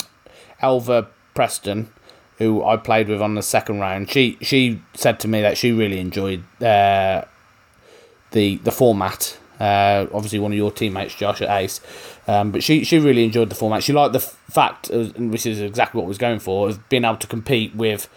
[0.60, 1.90] Elva Preston,
[2.38, 4.10] who I played with on the second round.
[4.10, 7.24] She she said to me that she really enjoyed uh,
[8.30, 9.38] the the format.
[9.58, 11.80] Uh, obviously, one of your teammates, Josh at Ace,
[12.26, 13.82] um, but she she really enjoyed the format.
[13.82, 17.16] She liked the fact, which is exactly what I was going for, of being able
[17.16, 18.08] to compete with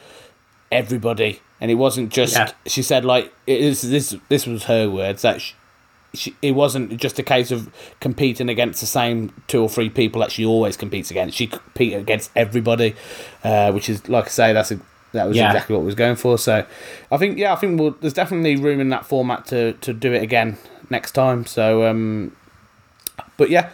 [0.71, 2.35] everybody, and it wasn't just.
[2.35, 2.51] Yeah.
[2.65, 4.15] She said like it is this.
[4.29, 5.53] This was her words that she,
[6.13, 7.69] she, it wasn't just a case of
[7.99, 11.37] competing against the same two or three people that she always competes against.
[11.37, 12.95] She competed against everybody,
[13.43, 14.79] uh, which is like I say, that's a,
[15.11, 15.47] that was Yeah.
[15.47, 16.37] exactly what we was going for.
[16.37, 16.65] So,
[17.11, 20.11] I think yeah, I think we'll, there's definitely room in that format to to do
[20.13, 20.57] it again
[20.89, 21.45] next time.
[21.45, 22.35] So, um,
[23.37, 23.69] but yeah,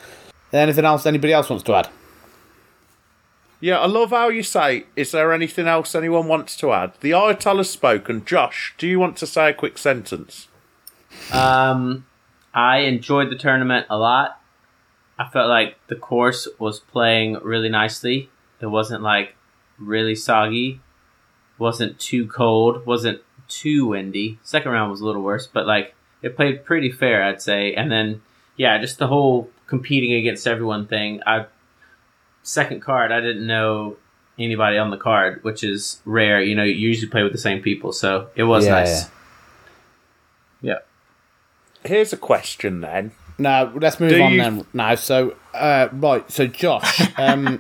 [0.53, 1.05] anything else?
[1.05, 1.89] Anybody else wants to add?
[3.60, 6.93] Yeah, I love how you say, is there anything else anyone wants to add?
[6.99, 8.23] The Ayatollah has spoken.
[8.25, 10.47] Josh, do you want to say a quick sentence?
[11.31, 12.05] Um,
[12.53, 14.39] I enjoyed the tournament a lot.
[15.17, 18.29] I felt like the course was playing really nicely.
[18.60, 19.36] It wasn't like
[19.77, 20.81] really soggy.
[21.58, 22.86] wasn't too cold.
[22.86, 24.39] wasn't too windy.
[24.43, 27.73] Second round was a little worse, but like it played pretty fair, I'd say.
[27.73, 28.21] And then
[28.58, 31.21] yeah, just the whole competing against everyone thing.
[31.25, 31.45] I
[32.43, 33.97] second card, I didn't know
[34.38, 36.41] anybody on the card, which is rare.
[36.41, 39.10] You know, you usually play with the same people, so it was Yeah, nice.
[40.62, 40.80] Yeah.
[41.84, 43.12] Here's a question then.
[43.38, 44.65] No, let's move Do on you- then.
[44.73, 47.60] Now, so uh, right, so Josh, um,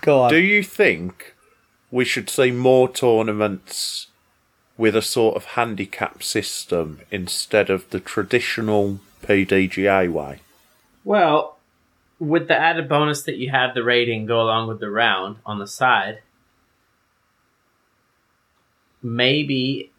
[0.00, 0.30] go on.
[0.30, 1.34] Do you think
[1.90, 4.08] we should see more tournaments
[4.80, 10.38] with a sort of handicap system instead of the traditional PDGA way.
[11.04, 11.58] Well,
[12.18, 15.58] with the added bonus that you have the rating go along with the round on
[15.58, 16.20] the side,
[19.02, 19.90] maybe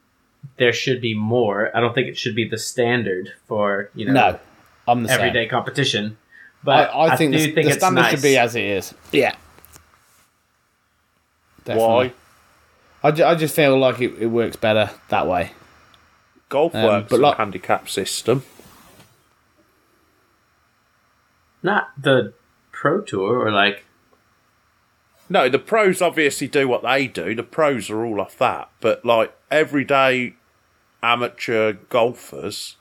[0.58, 1.70] there should be more.
[1.78, 4.39] I don't think it should be the standard for you know No,
[4.88, 5.20] I'm the same.
[5.20, 6.17] everyday competition.
[6.17, 8.12] I, But I think do the, think the it's standard nice.
[8.13, 8.94] should be as it is.
[9.12, 9.36] Yeah.
[11.65, 12.13] Why?
[13.03, 15.51] I, ju- I just feel like it, it works better that way.
[16.49, 18.43] Golf Um, works but in like- a handicap system.
[21.63, 22.33] Not the
[22.71, 23.85] pro tour or like
[25.29, 27.35] No, the pros obviously do what they do.
[27.35, 28.69] The pros are all off that.
[28.81, 30.33] But like everyday
[31.03, 32.75] amateur golfers,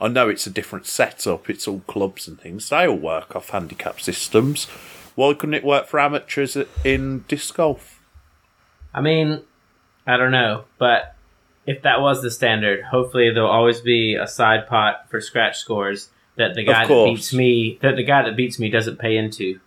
[0.00, 1.48] I know it's a different setup.
[1.50, 2.68] It's all clubs and things.
[2.70, 4.64] They all work off handicap systems.
[5.14, 7.97] Why couldn't it work for amateurs in disc golf?
[8.94, 9.42] I mean,
[10.06, 11.14] I don't know, but
[11.66, 16.10] if that was the standard, hopefully there'll always be a side pot for scratch scores
[16.36, 19.60] that the guy that beats me that the guy that beats me doesn't pay into.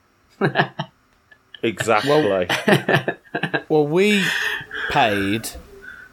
[1.63, 2.09] Exactly.
[3.69, 4.23] Well, we
[4.89, 5.49] paid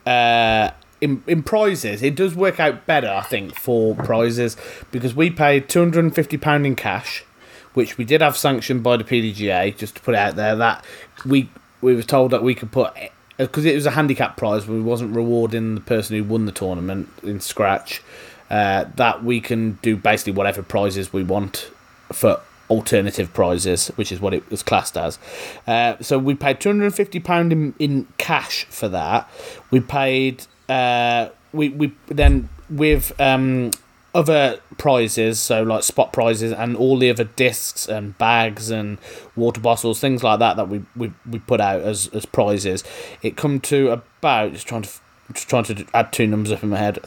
[0.04, 2.02] uh, in in prizes.
[2.02, 4.56] It does work out better, I think, for prizes
[4.90, 7.24] because we paid two hundred and fifty pound in cash,
[7.72, 9.74] which we did have sanctioned by the PDGA.
[9.74, 10.84] Just to put it out there, that
[11.24, 11.48] we
[11.80, 12.92] we were told that we could put
[13.36, 14.66] because it was a handicap prize.
[14.66, 18.02] We wasn't rewarding the person who won the tournament in scratch.
[18.50, 21.70] Uh, that we can do basically whatever prizes we want
[22.10, 25.18] for alternative prizes, which is what it was classed as.
[25.66, 29.28] Uh, so we paid two hundred and fifty pound in, in cash for that.
[29.70, 33.70] We paid uh, we we then with um,
[34.14, 38.98] other prizes, so like spot prizes and all the other discs and bags and
[39.36, 42.84] water bottles, things like that that we we, we put out as as prizes.
[43.22, 44.90] It come to about just trying to
[45.32, 46.98] just trying to add two numbers up in my head.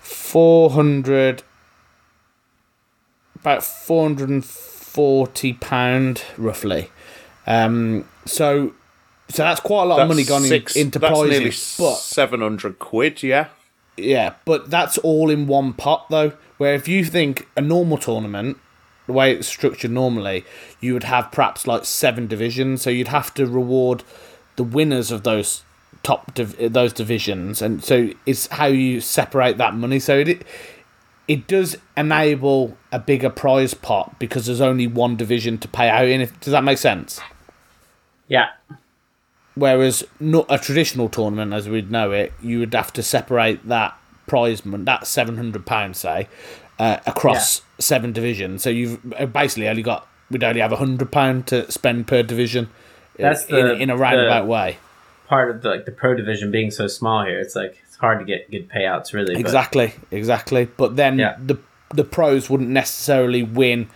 [0.00, 1.42] Four hundred
[3.36, 6.90] about four hundred and forty pound roughly.
[7.46, 8.72] Um, so
[9.28, 11.30] so that's quite a lot of money gone in, six- into that's prizes.
[11.30, 13.22] nearly but seven hundred quid.
[13.22, 13.48] Yeah.
[13.96, 16.32] Yeah, but that's all in one pot though.
[16.58, 18.58] Where if you think a normal tournament,
[19.06, 20.44] the way it's structured normally,
[20.80, 22.82] you would have perhaps like seven divisions.
[22.82, 24.04] So you'd have to reward
[24.56, 25.62] the winners of those
[26.02, 29.98] top div- those divisions, and so it's how you separate that money.
[29.98, 30.42] So it
[31.28, 36.08] it does enable a bigger prize pot because there's only one division to pay out
[36.08, 36.28] in.
[36.40, 37.20] Does that make sense?
[38.28, 38.48] Yeah.
[39.54, 43.96] Whereas not a traditional tournament, as we'd know it, you would have to separate that
[44.26, 46.28] prize money, that seven hundred pounds, say,
[46.78, 48.62] uh, across seven divisions.
[48.62, 52.22] So you've uh, basically only got we'd only have a hundred pound to spend per
[52.22, 52.66] division.
[53.18, 54.78] uh, That's in, the- in a roundabout the- way.
[55.28, 58.18] Part of the, like the pro division being so small here, it's like it's hard
[58.20, 59.34] to get good payouts really.
[59.34, 60.64] but- Exactly, exactly.
[60.76, 61.36] But then Yeah.
[61.44, 61.58] the
[61.92, 63.88] the pros wouldn't necessarily win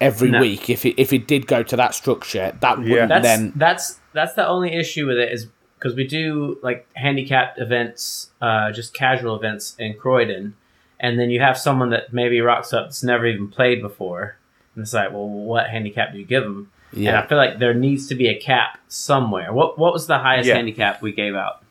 [0.00, 0.40] every No.
[0.40, 2.56] week if it if it did go to that structure.
[2.60, 5.48] That wouldn't that's then that's that's the only issue with it is
[5.78, 10.56] because we do like handicapped events, uh, just casual events in Croydon,
[10.98, 14.36] and then you have someone that maybe rocks up that's never even played before,
[14.74, 16.70] and it's like, well, what handicap do you give them?
[16.92, 17.10] Yeah.
[17.10, 17.18] And.
[17.18, 19.52] I feel like there needs to be a cap somewhere.
[19.52, 20.54] What what was the highest Yeah.
[20.56, 21.62] handicap we gave out?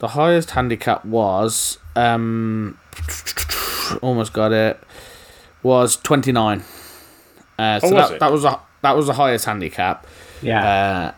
[0.00, 2.78] The highest handicap was um
[4.02, 4.80] almost got it
[5.62, 6.62] was 29.
[7.58, 8.20] Uh, so Oh, was that, it?
[8.20, 10.06] that was a that was the highest handicap.
[10.42, 11.12] Yeah, Uh,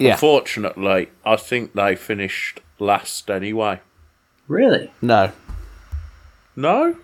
[0.00, 3.80] yeah, Unfortunately, I think they finished last anyway.
[4.48, 4.90] really?
[5.00, 5.30] no.
[6.56, 6.96] No?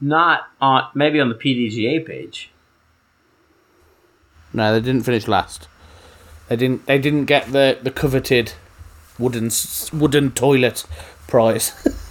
[0.00, 2.50] Not on maybe on the PDGA page.
[4.52, 5.68] No, they didn't finish last.
[6.48, 8.52] They didn't they didn't get the, the coveted
[9.18, 9.50] wooden
[9.92, 10.84] wooden toilet
[11.26, 11.72] prize.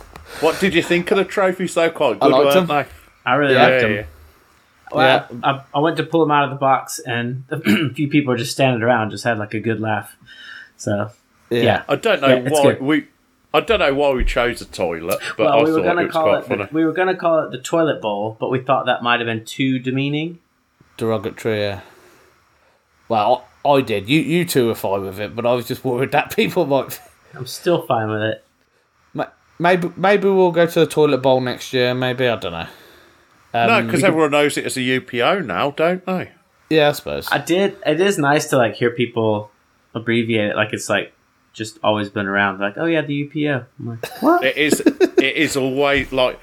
[0.41, 1.75] What did you think of the trophies?
[1.75, 2.86] They quite I good, liked weren't them.
[2.86, 2.86] they?
[3.32, 3.63] I really Yeah.
[3.67, 4.06] liked them.
[5.01, 5.25] Yeah.
[5.31, 5.39] Well,
[5.73, 8.38] I, I went to pull them out of the box, and a few people were
[8.38, 10.15] just standing around, just had like a good laugh.
[10.77, 11.12] So
[11.49, 13.08] yeah, I don't know Yeah, why we.
[13.53, 16.01] I don't know why we chose a toilet, but well, I we were thought gonna
[16.01, 16.63] it was call quite it funny.
[16.65, 19.27] the, we were gonna call it the toilet bowl, but we thought that might have
[19.27, 20.39] been too demeaning.
[20.97, 21.60] derogatory.
[21.62, 21.81] Yeah.
[23.08, 24.10] Well, I, I did.
[24.10, 26.99] You you two were fine with it, but I was just worried that people might.
[27.34, 28.41] I'm still fine with it.
[29.58, 31.93] Maybe maybe we'll go to the toilet bowl next year.
[31.93, 32.67] Maybe I don't know.
[33.55, 36.31] Um, no, because we could- everyone knows it as a UPO now, don't they?
[36.69, 37.27] yeah, I suppose.
[37.31, 37.77] I did.
[37.85, 39.51] It is nice to like hear people
[39.93, 41.13] abbreviate it, like it's like
[41.53, 42.59] just always been around.
[42.59, 43.65] Like, oh yeah, the UPO.
[43.79, 44.43] I'm like, what?
[44.43, 44.79] It is.
[44.81, 46.39] it is always like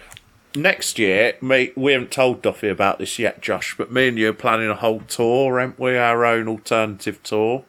[0.54, 4.30] next year, me we haven't told Duffy about this yet, Josh, but me and you
[4.30, 5.96] are planning a whole tour, aren't we?
[5.98, 7.64] Our own alternative tour.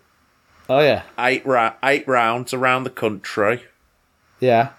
[0.70, 3.64] Oh yeah, Eight ra- eight rounds around the country.
[4.40, 4.70] yeah.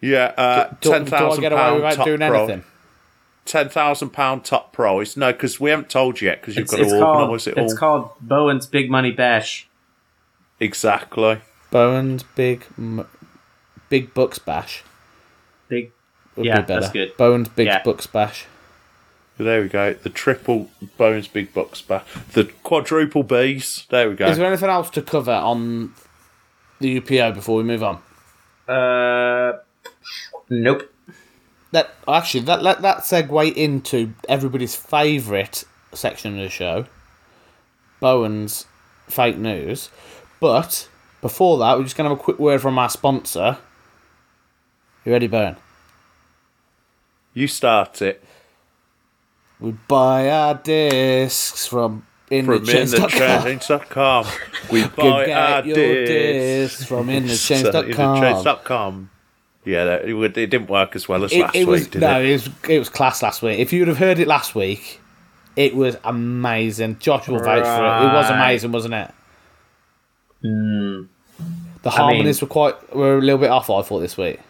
[0.00, 2.32] Yeah, uh, Do, ten do I thousand get away pound without top doing prize.
[2.50, 2.64] anything?
[3.44, 5.16] Ten thousand pound top prize.
[5.16, 6.40] No, because we haven't told you yet.
[6.40, 7.64] Because you've It's, got to organise it all.
[7.64, 9.66] it's called Bowen's Big Money Bash.
[10.60, 11.38] exactly.
[11.70, 13.06] Bowen's big, M-
[13.88, 14.84] big bucks bash.
[15.68, 15.90] Big
[16.36, 16.80] Would Yeah, be better.
[16.82, 17.16] that's good.
[17.16, 17.82] Bowen's big Yeah.
[17.82, 18.46] bucks bash.
[19.38, 19.94] There we go.
[19.94, 22.04] The triple Bowen's Big Bucks Bash.
[22.34, 23.88] The quadruple Bs.
[23.88, 24.26] There we go.
[24.26, 25.94] Is there anything else to cover on
[26.80, 27.98] the UPO before we move on?
[28.68, 29.54] Uh,
[30.50, 30.91] nope.
[31.72, 36.86] That actually that let that segue into everybody's favourite section of the show,
[38.00, 38.66] Bowen's
[39.08, 39.88] fake news.
[40.38, 40.88] But
[41.20, 43.58] before that, we're just gonna have a quick word from our sponsor.
[45.04, 45.56] You ready, Bowen?
[47.34, 48.22] you start it.
[49.58, 54.26] We buy our discs from in From the inthechains.com.
[54.70, 56.08] We buy our discs.
[56.08, 59.10] discs from inthechains.com.
[59.64, 59.72] inthechains.com.
[59.72, 61.90] Yeah, that, it, would- it didn't work as well as It, last it was week,
[61.92, 62.26] did no, it?
[62.26, 63.58] it was it was class last week.
[63.58, 65.00] If you'd have heard it last week,
[65.56, 66.98] it was amazing.
[66.98, 68.08] Josh will vouch for it.
[68.10, 69.10] It was amazing, wasn't it?
[70.44, 71.08] Mm,
[71.82, 73.70] The I harmonies mean- were quite were a little bit off.
[73.70, 74.40] I thought this week.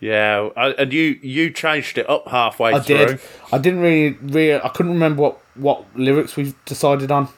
[0.00, 2.96] Yeah, I- and you you changed it up halfway I through.
[3.06, 3.20] did.
[3.52, 4.54] I didn't really, really.
[4.62, 7.28] I couldn't remember what what lyrics we decided on,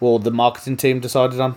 [0.00, 1.54] or the marketing team decided on.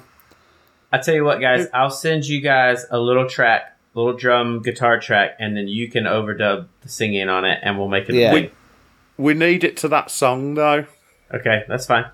[0.92, 1.66] I tell you what, guys.
[1.74, 6.06] I'll send you guys a little track, little drum guitar track, and then you can
[6.06, 8.16] overdub the singing on it, and we'll make it.
[8.16, 8.32] Yeah.
[8.32, 8.52] thing.
[9.18, 10.86] We need it to that song though.
[11.34, 12.06] Okay, that's fine.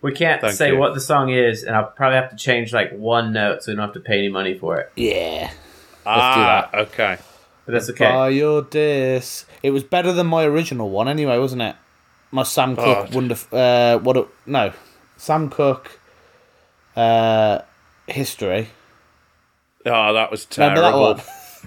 [0.00, 0.78] We can't Thank say you.
[0.78, 3.76] what the song is, and I'll probably have to change like one note, so we
[3.76, 4.92] don't have to pay any money for it.
[4.96, 5.50] Yeah,
[6.06, 7.18] ah, okay.
[7.66, 8.10] But that's okay.
[8.10, 9.46] buy your discs.
[9.62, 11.76] It was better than my original one, anyway, wasn't it?
[12.30, 13.14] My Sam Cooke Oh.
[13.14, 13.36] wonder.
[13.50, 14.16] Uh, what?
[14.16, 14.72] A, no,
[15.16, 15.98] Sam Cooke.
[16.94, 17.60] Uh,
[18.06, 18.68] history.
[19.86, 21.14] Oh, that was Remember terrible.
[21.14, 21.26] that one?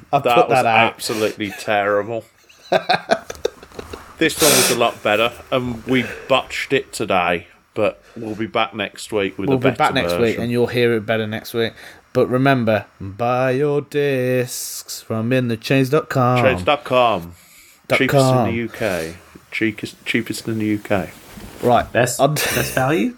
[0.13, 0.93] I That put was that out.
[0.93, 2.23] absolutely terrible.
[4.17, 7.47] this one was a lot better, and we botched it today.
[7.73, 10.51] But we'll be back next week with We'll a be better back next week, and
[10.51, 11.73] you'll hear it better next week.
[12.13, 16.39] But remember, buy your discs from inthechains.com.
[16.41, 17.33] Trades.com.
[17.87, 18.49] Dot Cheapest com.
[18.49, 18.63] in the
[19.09, 19.15] UK.
[19.51, 21.09] Cheapest, cheapest in the UK.
[21.63, 23.15] Right, Best I'd- best value.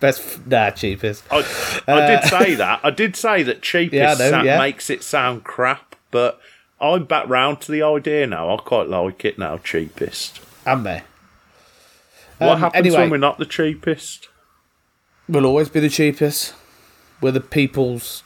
[0.00, 1.22] Best nah cheapest.
[1.30, 1.44] I,
[1.86, 2.80] I did say that.
[2.82, 4.58] I did say that cheapest Uh, Yeah, know, sa- yeah.
[4.58, 6.40] makes it sound crap, but
[6.80, 8.52] I'm back round to the idea now.
[8.52, 10.40] I quite like it now, cheapest.
[10.66, 11.02] And they
[12.38, 13.00] What Um, happens anyway.
[13.02, 14.28] when we're not the cheapest?
[15.28, 16.54] We'll always be the cheapest.
[17.20, 18.22] We're the people's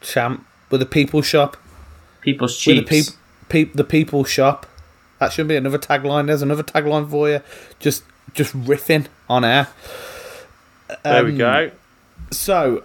[0.00, 0.46] champ.
[0.70, 1.56] We're the people's shop.
[2.20, 3.10] People's We're the cheeks.
[3.10, 4.66] peop, peop, the people's shop.
[5.18, 6.26] That should be another tagline.
[6.26, 7.40] There's another tagline for you.
[7.80, 8.04] Just
[8.34, 9.68] just riffing on air.
[11.04, 11.70] There we Um, go.
[12.30, 12.84] So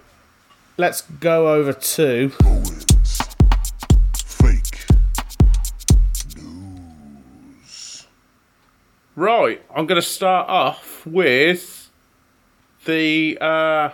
[0.77, 2.29] let's go over to
[4.15, 4.85] Fake.
[9.15, 11.89] Right, I'm going to start off with
[12.85, 13.89] the uh,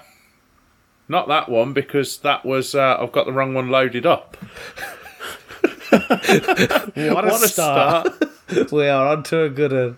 [1.09, 4.37] not that one because that was uh, I've got the wrong one loaded up.
[5.89, 8.09] what a start.
[8.71, 9.97] we are onto a good one.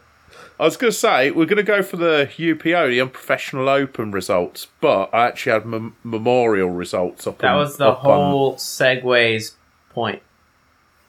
[0.59, 4.11] I was going to say we're going to go for the UPO, the Unprofessional Open
[4.11, 7.37] results, but I actually had mem- Memorial results up.
[7.39, 9.53] that on- was the up on- whole segues
[9.89, 10.21] point.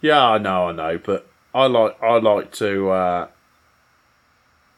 [0.00, 3.28] Yeah, I know, I know, but I like I like to uh,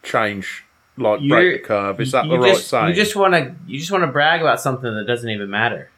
[0.02, 0.64] change,
[0.96, 2.00] like You're- break the curve.
[2.00, 2.88] Is that the right just, saying?
[2.88, 5.90] You just want to you just want to brag about something that doesn't even matter.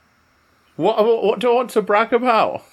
[0.77, 2.65] What, what what do I want to brag about?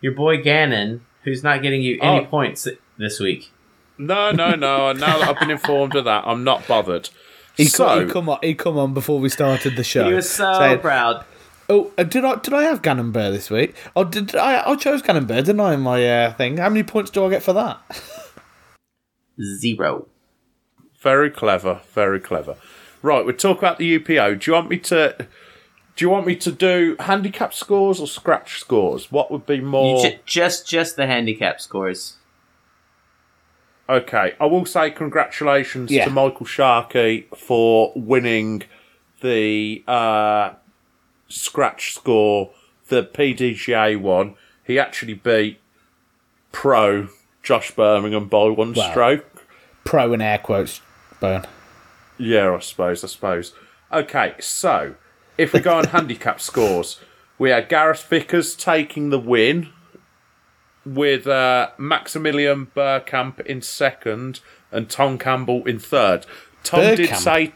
[0.00, 2.28] Your boy Gannon, who's not getting you any Oh.
[2.28, 3.50] points this week.
[3.98, 4.92] No, no, no.
[4.92, 7.10] now that I've been informed of that, I'm not bothered.
[7.56, 8.38] He, so, co- he come on.
[8.42, 10.06] He come on before we started the show.
[10.08, 11.24] He was so saying, proud.
[11.68, 13.74] Oh, uh, did I did I have Gannon Buhr this week?
[13.96, 14.62] Oh, did I?
[14.70, 15.74] I chose Gannon Buhr, didn't I?
[15.74, 16.58] In my uh, thing.
[16.58, 17.80] How many points do I get for that?
[19.40, 20.06] Zero.
[21.00, 22.56] very clever, very clever.
[23.02, 24.40] Right, we'll talk about the UPO.
[24.40, 25.14] Do you want me to?
[25.96, 29.10] Do you want me to do handicap scores or scratch scores?
[29.10, 30.00] What would be You more?
[30.02, 32.17] ju- just just the handicap scores.
[33.88, 36.04] Okay, I will say congratulations Yeah.
[36.04, 38.64] to Michael Sharkey for winning
[39.22, 40.50] the uh,
[41.28, 42.50] scratch score,
[42.88, 44.34] the PDGA one.
[44.64, 45.58] He actually beat
[46.52, 47.08] pro
[47.42, 48.90] Josh Birmingham by one Wow.
[48.90, 49.46] stroke.
[49.84, 50.82] Pro in air quotes,
[51.18, 51.46] Bone.
[52.18, 53.54] Yeah, I suppose, I suppose.
[53.90, 54.96] Okay, so
[55.38, 57.00] if we go on handicap scores,
[57.38, 59.70] we had Gareth Vickers taking the win
[60.84, 66.26] with uh, Maximilian Burkamp in second and Tom Campbell in third.
[66.62, 67.52] Tom did say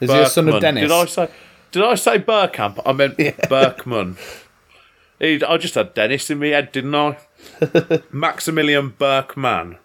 [0.00, 0.82] Is he a son of Dennis?
[0.82, 1.30] Did I say?
[1.72, 2.80] Did I say Burkamp?
[2.86, 3.16] I meant
[3.48, 4.16] Berkman.
[5.18, 7.18] He- I just had Dennis in my head, didn't I?
[8.12, 9.78] Maximilian Berkman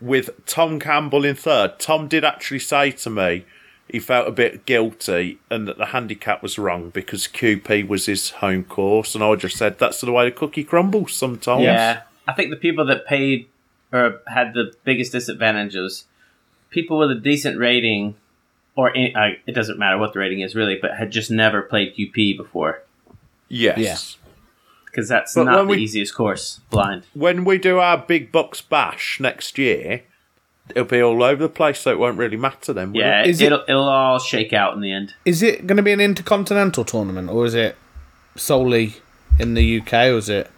[0.00, 1.78] with Tom Campbell in third.
[1.78, 3.44] Tom did actually say to me
[3.92, 8.30] he felt a bit guilty and that the handicap was wrong because QP was his
[8.30, 11.62] home course, and I just said that's the way the cookie crumbles sometimes.
[11.64, 13.48] Yeah, I think the people that paid
[13.92, 16.04] or had the biggest disadvantages,
[16.70, 18.14] people with a decent rating,
[18.76, 21.60] or in, uh, it doesn't matter what the rating is really, but had just never
[21.62, 22.82] played QP before
[23.48, 23.78] Yes.
[23.78, 23.96] Yeah.
[24.86, 26.60] because that's But not the we- easiest course.
[26.70, 27.04] Blind.
[27.14, 30.02] When we do our big bucks bash next year,
[30.70, 32.92] it'll be all over the place, so it won't really matter then.
[32.92, 33.30] will Yeah, it?
[33.30, 35.14] Is it- it'll it'll all shake out in the end.
[35.24, 37.76] Is it going to be an intercontinental tournament, or is it
[38.36, 38.94] solely
[39.38, 40.50] in the UK, or is it?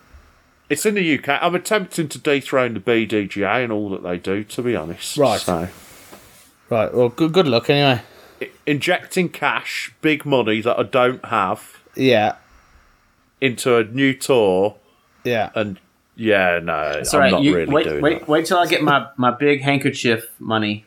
[0.71, 1.39] It's in the UK.
[1.43, 5.17] I'm attempting to dethrone the BDGA and all that they do, to be honest.
[5.19, 5.41] Right.
[5.41, 5.69] So,
[6.71, 6.95] Right.
[6.95, 7.33] Well, good.
[7.33, 8.03] Good luck anyway.
[8.67, 12.37] injecting cash, big money that I don't have, Yeah.
[13.41, 14.77] into a new tour,
[15.25, 15.51] Yeah.
[15.55, 15.79] and
[16.23, 18.29] yeah, no, Sorry, I'm not You, really wait, doing wait, that.
[18.29, 20.85] wait till I get my, my big handkerchief money.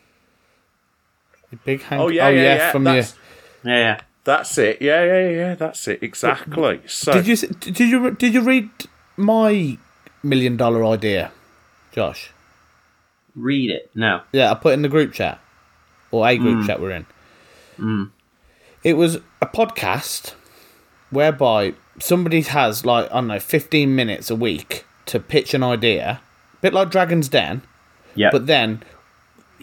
[1.64, 2.00] Big hand.
[2.00, 2.72] Oh, oh yeah, yeah, yeah.
[2.72, 3.14] From that's,
[3.62, 4.00] Yeah, yeah.
[4.24, 4.80] that's it.
[4.80, 5.54] Yeah, yeah, yeah.
[5.54, 6.02] That's it.
[6.02, 6.80] Exactly.
[6.86, 7.12] So.
[7.12, 7.34] Did you?
[7.34, 8.10] s- Did you?
[8.12, 8.70] Did you read
[9.16, 9.78] my
[10.22, 11.32] million dollar idea,
[11.92, 12.30] Josh?
[13.34, 13.90] Read it.
[13.94, 14.22] No.
[14.32, 15.38] Yeah, I put it in the group chat,
[16.10, 16.66] or a group hmm.
[16.66, 17.06] chat we're in.
[17.76, 18.04] Hmm.
[18.82, 20.34] It was a podcast
[21.10, 26.20] whereby somebody has like I don't know, fifteen minutes a week to pitch an idea,
[26.54, 27.62] a bit like Dragon's Den,
[28.14, 28.30] Yeah.
[28.32, 28.82] but then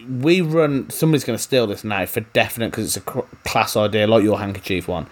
[0.08, 0.90] we run.
[0.90, 4.22] Somebody's going to steal this now for definite because it's a cr- class idea, like
[4.24, 5.06] your handkerchief one.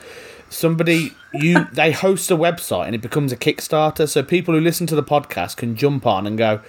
[0.51, 4.87] Somebody you they host a website and it becomes a Kickstarter, so people who listen
[4.89, 6.61] to the podcast can jump on and go.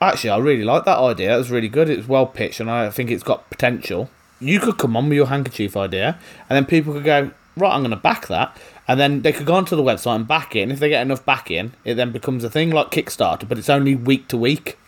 [0.00, 1.28] Actually, I really like that idea.
[1.28, 1.88] That was really good.
[1.88, 4.10] It was well pitched, and I think it's got potential.
[4.40, 6.18] You could come on with your handkerchief idea,
[6.48, 8.54] and then people could go, right, I'm going to back that.
[8.86, 10.70] And then they could go onto the website and back in.
[10.70, 13.70] If they get enough back in, it then becomes a thing like Kickstarter, but it's
[13.70, 14.78] only week to week.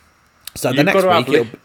[0.55, 1.59] So the You've next got to have week, li- it'll,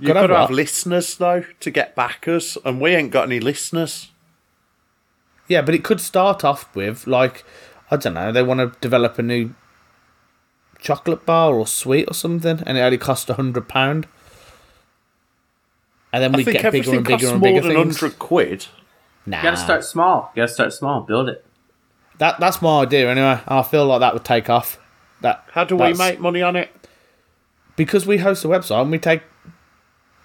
[0.00, 4.10] you've got to have listeners though to get backers, and we ain't got any listeners.
[5.46, 7.44] Yeah, but it could start off with like
[7.90, 9.54] I don't know, they want to develop a new
[10.80, 14.06] chocolate bar or sweet or something, and it only costs a hundred pound.
[16.12, 18.66] And then we get bigger and bigger costs and more bigger than hundred quid.
[19.28, 20.30] Nah, You gotta start small.
[20.34, 21.00] You gotta start small.
[21.02, 21.44] Build it.
[22.18, 23.40] that that's my idea anyway.
[23.46, 24.78] I feel like that would take off.
[25.20, 26.70] That How do we make money on it?
[27.76, 29.22] because we host a website and we take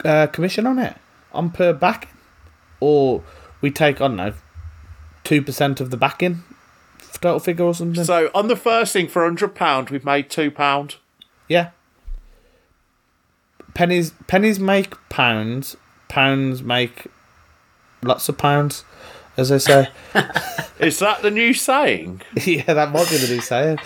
[0.04, 0.96] uh, commission on it
[1.34, 2.10] on per back,
[2.80, 3.24] or
[3.62, 4.34] we take I don't know
[5.24, 6.44] two percent of the backing
[7.22, 8.04] total figure or something.
[8.04, 10.96] So on the first thing for hundred pound, we've made two pound.
[11.48, 11.70] Yeah.
[13.74, 15.76] Pennies pennies make pounds.
[16.10, 17.08] Pounds make
[18.04, 18.84] lots of pounds,
[19.38, 19.90] as they say.
[20.80, 22.22] Is that the new saying?
[22.46, 23.80] yeah, that might be the new saying.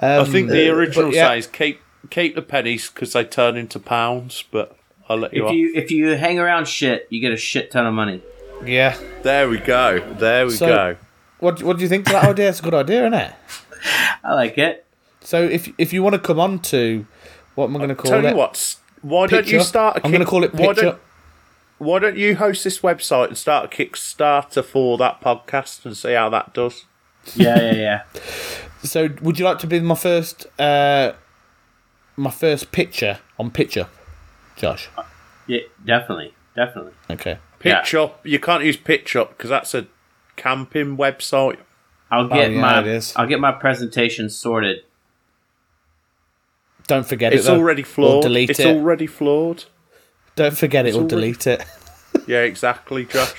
[0.00, 1.28] I think the uh, original but yeah.
[1.28, 4.44] saying is keep keep the pennies because they turn into pounds.
[4.50, 4.76] But
[5.08, 5.54] I'll let you If off.
[5.54, 8.22] you if you hang around shit, you get a shit ton of money.
[8.64, 8.96] Yeah.
[9.22, 10.00] There we go.
[10.18, 10.96] There we So- go.
[11.40, 12.48] What What do you think of that idea?
[12.50, 13.32] It's a good idea, isn't it?
[14.24, 14.84] I like it.
[15.22, 17.06] So if if you want to come on to
[17.54, 18.30] what am I going to call Tell it?
[18.30, 18.50] you what.
[18.50, 19.66] s- Why don't Pitch you Up.
[19.66, 19.96] start?
[19.98, 21.00] A I'm going to call it why don't, Up.
[21.80, 26.12] Why don't you host this website and start a Kickstarter for that podcast and see
[26.12, 26.84] how that does?
[27.34, 28.02] Yeah, yeah, yeah.
[28.82, 31.12] So would you like to be my first uh
[32.16, 33.90] my first picture on Pitch Up,
[34.56, 34.88] Josh?
[35.46, 36.92] yeah, definitely, definitely.
[37.10, 37.38] Okay.
[37.58, 38.24] Pitch up.
[38.26, 39.86] You can't use Pitch up because that's a
[40.36, 41.58] camping website.
[42.10, 43.12] I'll get Oh, yeah, my it is.
[43.16, 44.78] I'll get my presentation sorted.
[46.86, 47.48] Don't forget It's it.
[47.48, 47.56] though.
[47.58, 48.22] already Or flawed.
[48.22, 48.66] delete It's it.
[48.66, 49.64] already flawed.
[50.36, 51.64] Don't forget it or already- delete it.
[52.26, 53.32] Yeah, exactly, Josh.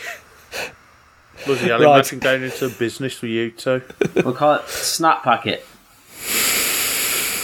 [1.46, 1.94] Bloody hell, Right.
[1.96, 3.82] imagine going into business with you two.
[4.16, 5.66] We'll call it Snot Pocket.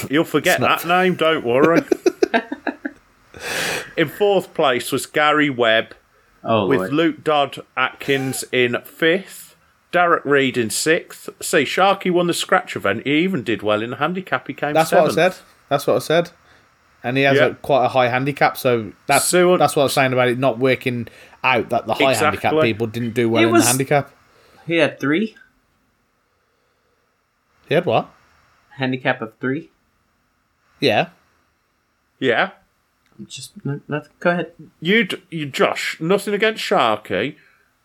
[0.09, 1.81] You'll forget that name, don't worry.
[3.97, 5.93] in fourth place was Gary Webb,
[6.43, 6.93] Oh with lord.
[6.93, 9.55] Luke Dodd Atkins in fifth,
[9.91, 11.29] Derek Reed in sixth.
[11.41, 13.05] See, Sharky won the scratch event.
[13.05, 14.47] He even did well in the handicap.
[14.47, 15.15] He came That's seventh.
[15.17, 15.41] what I said.
[15.69, 16.31] That's what I said.
[17.07, 17.45] And he has Yeah.
[17.45, 20.37] a, quite a high handicap, so that's So- that's what I was saying about it
[20.37, 21.07] not working
[21.43, 24.11] out that the high handicap people didn't do well It in was- the handicap.
[24.65, 25.35] he had three
[27.69, 28.09] He had what?
[28.77, 29.69] handicap of three.
[30.79, 31.09] Yeah.
[32.19, 32.51] Yeah.
[33.25, 34.51] Just no, no, go ahead.
[34.79, 37.35] You'd, you, Josh, nothing against Sharky,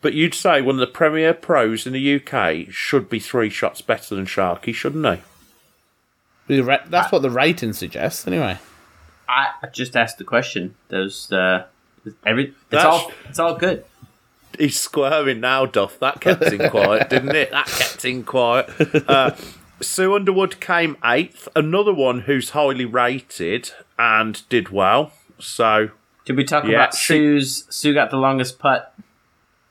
[0.03, 3.81] but you'd say one of the premier pros in the UK should be three shots
[3.81, 5.07] better than Sharky, shouldn't
[6.49, 6.61] he?
[6.61, 8.59] That's what the rating suggests, anyway.
[9.29, 10.75] I just asked the question.
[10.89, 11.65] Those uh,
[12.27, 13.85] every it's That's- all it's all good.
[14.59, 15.99] He's squirming now, Duff.
[16.01, 17.51] That kept him quiet, didn't it?
[17.53, 18.69] That kept him quiet.
[19.09, 19.31] Uh,
[19.81, 21.49] Sue Underwood came eighth.
[21.57, 25.13] Another one who's highly rated and did well.
[25.39, 25.89] So
[26.27, 27.65] Did we talk Yeah, about she- Sue's?
[27.71, 28.95] Sue got the longest putt.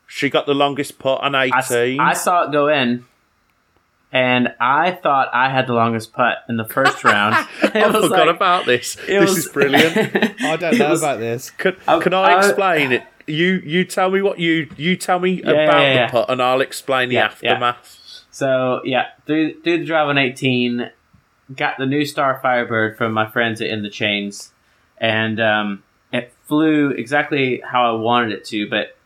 [0.08, 2.00] she got the longest putt on I, s- 18.
[2.00, 3.06] I saw it go in,
[4.12, 7.36] and I thought I had the longest putt in the first round.
[7.74, 8.96] I was forgot like- about this.
[8.96, 9.96] This was- is brilliant.
[10.42, 11.50] I don't know was- about this.
[11.52, 13.04] Can, I- can I I- explain it?
[13.28, 16.06] You you tell me what you you tell me Yeah, about yeah, yeah.
[16.08, 17.52] the putt, and I'll explain the Yeah, yeah.
[17.52, 17.98] aftermath.
[18.32, 20.90] So yeah, through through the drive on eighteen,
[21.56, 24.52] got the new Star Firebird from my friends at In the Chains,
[24.98, 28.98] and um, it flew exactly how I wanted it to, but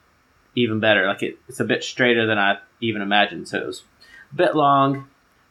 [0.56, 1.06] even better.
[1.08, 3.48] Like it, it's a bit straighter than I even imagined.
[3.50, 3.95] So it was a
[4.36, 5.08] bit long,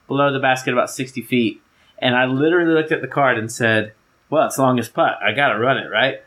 [0.07, 1.61] below the basket about sixty feet,
[1.99, 3.93] and I literally looked at the card and said,
[4.30, 5.18] "Well, it's longest putt.
[5.22, 6.22] I got to run it, right?"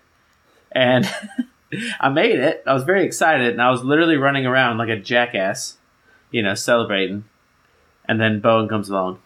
[0.71, 1.09] And
[1.99, 2.63] I made it.
[2.65, 5.77] I was very excited, and I was literally running around like a jackass,
[6.31, 7.25] you know, celebrating.
[8.05, 9.19] And then Bowen comes along.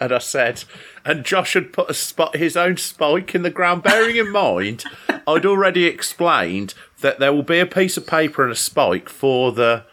[0.00, 0.64] And I said,
[1.04, 3.82] and Josh had put a spot his own spike in the ground.
[3.82, 4.84] Bearing in mind,
[5.26, 9.52] I'd already explained that there will be a piece of paper and a spike for
[9.52, 9.84] the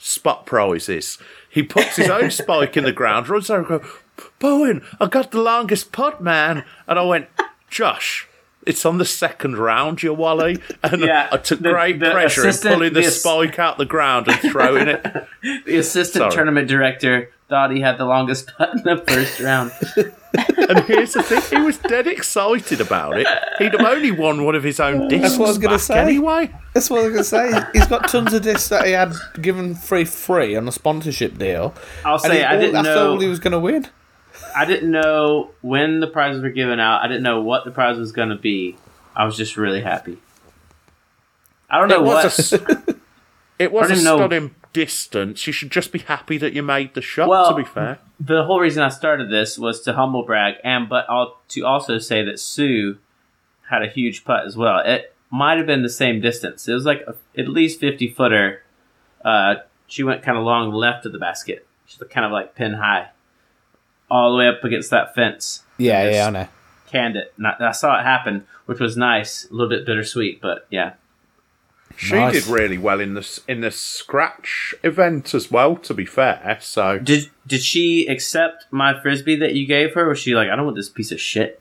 [0.00, 1.18] spot prizes.
[1.48, 3.90] He puts his own spike in the ground, runs over, and goes,
[4.38, 6.64] Bowen, I got the longest putt, man.
[6.88, 7.28] And I went,
[7.70, 8.26] Josh.
[8.66, 12.46] It's on the second round, you wally, and Yeah, I took the- great the pleasure
[12.46, 15.02] in pulling the the ass- spike out the ground and throwing it.
[15.64, 16.30] The assistant Sorry.
[16.32, 19.72] tournament director thought he had the longest putt in the first round.
[20.32, 23.26] And here's the thing: he was dead excited about it.
[23.58, 25.98] He'd have only won one of his own discs what I was gonna back say.
[25.98, 26.54] anyway.
[26.74, 27.66] That's what I was going to say.
[27.72, 29.12] He's got tons of discs that he had
[29.42, 31.74] given free free on a sponsorship deal.
[32.04, 33.10] I'll say he- I all- didn't that's know.
[33.12, 33.88] all he was going to win.
[34.54, 37.02] I didn't know when the prizes were given out.
[37.02, 38.76] I didn't know what the prize was going to be.
[39.16, 40.18] I was just really happy.
[41.68, 42.24] I don't know It what.
[42.24, 42.52] was
[43.58, 45.46] it was I a didn't know- stunning distance.
[45.46, 47.28] You should just be happy that you made the shot.
[47.28, 50.88] Well- to be fair, the whole reason I started this was to humble brag, and
[50.88, 52.98] but all, to also say that Sue
[53.70, 54.80] had a huge putt as well.
[54.84, 56.68] It might have been the same distance.
[56.68, 58.62] It was like a, at least fifty footer.
[59.24, 59.56] Uh,
[59.86, 61.66] she went kind of long left of the basket.
[61.86, 63.10] She's kind of like pin high,
[64.10, 65.64] all the way up against that fence.
[65.78, 66.48] Yeah, yeah, I know.
[66.88, 67.32] Canned it.
[67.36, 69.48] And I, I saw it happen, which was nice.
[69.50, 70.94] A little bit bittersweet, but yeah.
[71.96, 72.32] She Nice.
[72.32, 75.76] did really well in the in the scratch event as well.
[75.76, 80.06] To be fair, so Did did she accept my frisbee that you gave her?
[80.06, 81.60] Or was she like, I don't want this piece of shit?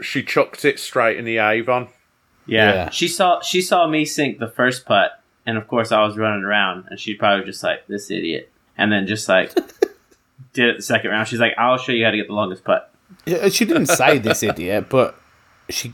[0.00, 1.86] she chucked it straight in the Avon.
[2.46, 2.72] Yeah.
[2.74, 2.90] Yeah.
[2.90, 6.42] She saw she saw me sink the first putt, and of course I was running
[6.44, 9.54] around, and she probably just like this idiot, and then just like
[10.52, 11.28] did it the second round.
[11.28, 12.92] She's like, I'll show you how to get the longest putt.
[13.26, 15.14] Yeah, She didn't say this idiot, but
[15.68, 15.92] she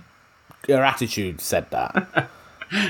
[0.68, 2.30] her attitude said that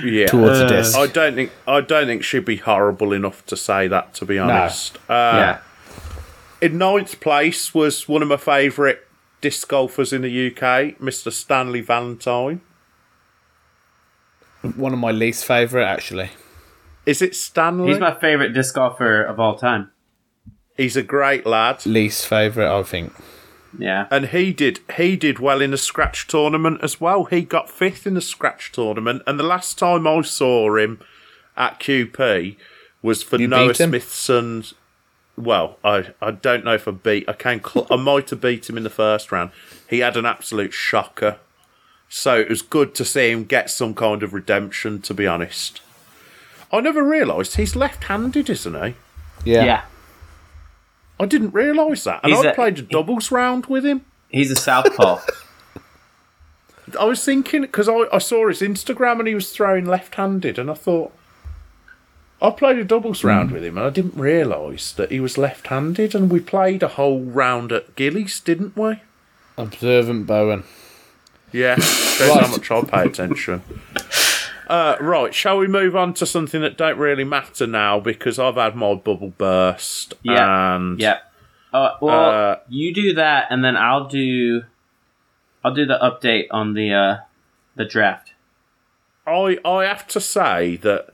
[0.05, 0.97] Yeah, towards the Uh, disc.
[0.99, 4.15] I don't think I don't think she'd be horrible enough to say that.
[4.15, 5.59] To be honest, uh, yeah.
[6.61, 8.99] In ninth place was one of my favourite
[9.41, 11.31] disc golfers in the UK, Mr.
[11.33, 12.61] Stanley Valentine.
[14.75, 16.31] One of my least favourite, actually.
[17.07, 17.91] Is it Stanley?
[17.93, 19.91] He's my favorite disc golfer of all time.
[20.77, 23.13] He's a great lad, Least favourite, I think.
[23.77, 24.07] Yeah.
[24.11, 27.25] and he did he did well in a scratch tournament as well.
[27.25, 31.01] He got fifth in a scratch tournament, and the last time I saw him
[31.57, 32.57] at QP
[33.03, 33.77] was for You Noah beat?
[33.77, 34.75] Smithson's.
[35.37, 37.29] Well, I I don't know if I beat.
[37.29, 37.61] I came.
[37.63, 39.51] Cl- I might have beat him in the first round.
[39.89, 41.39] He had an absolute shocker.
[42.09, 45.01] So it was good to see him get some kind of redemption.
[45.03, 45.81] To be honest,
[46.73, 48.95] I never realised he's left-handed, isn't he?
[49.45, 49.65] Yeah.
[49.65, 49.83] yeah.
[51.21, 54.05] I didn't realise that, and He's I a- played a doubles round with him.
[54.29, 55.21] He's a southpaw.
[56.99, 60.71] I was thinking because I, I saw his Instagram and he was throwing left-handed, and
[60.71, 61.13] I thought
[62.41, 63.55] I played a doubles round hmm.
[63.55, 67.21] with him, and I didn't realise that he was left-handed, and we played a whole
[67.21, 69.01] round at Gillies, didn't we?
[69.57, 70.63] Observant Bowen.
[71.53, 73.63] Yeah, shows how much I pay attention.
[74.69, 78.57] Uh, right, shall we move on to something that don't really matter now because I've
[78.57, 80.77] had my bubble burst Yeah.
[80.77, 81.19] and yeah.
[81.73, 84.63] Uh, well, Uh, you do that, and then I'll do.
[85.65, 87.17] I'll do the update on the uh,
[87.77, 88.33] the draft.
[89.27, 91.09] I I have to say that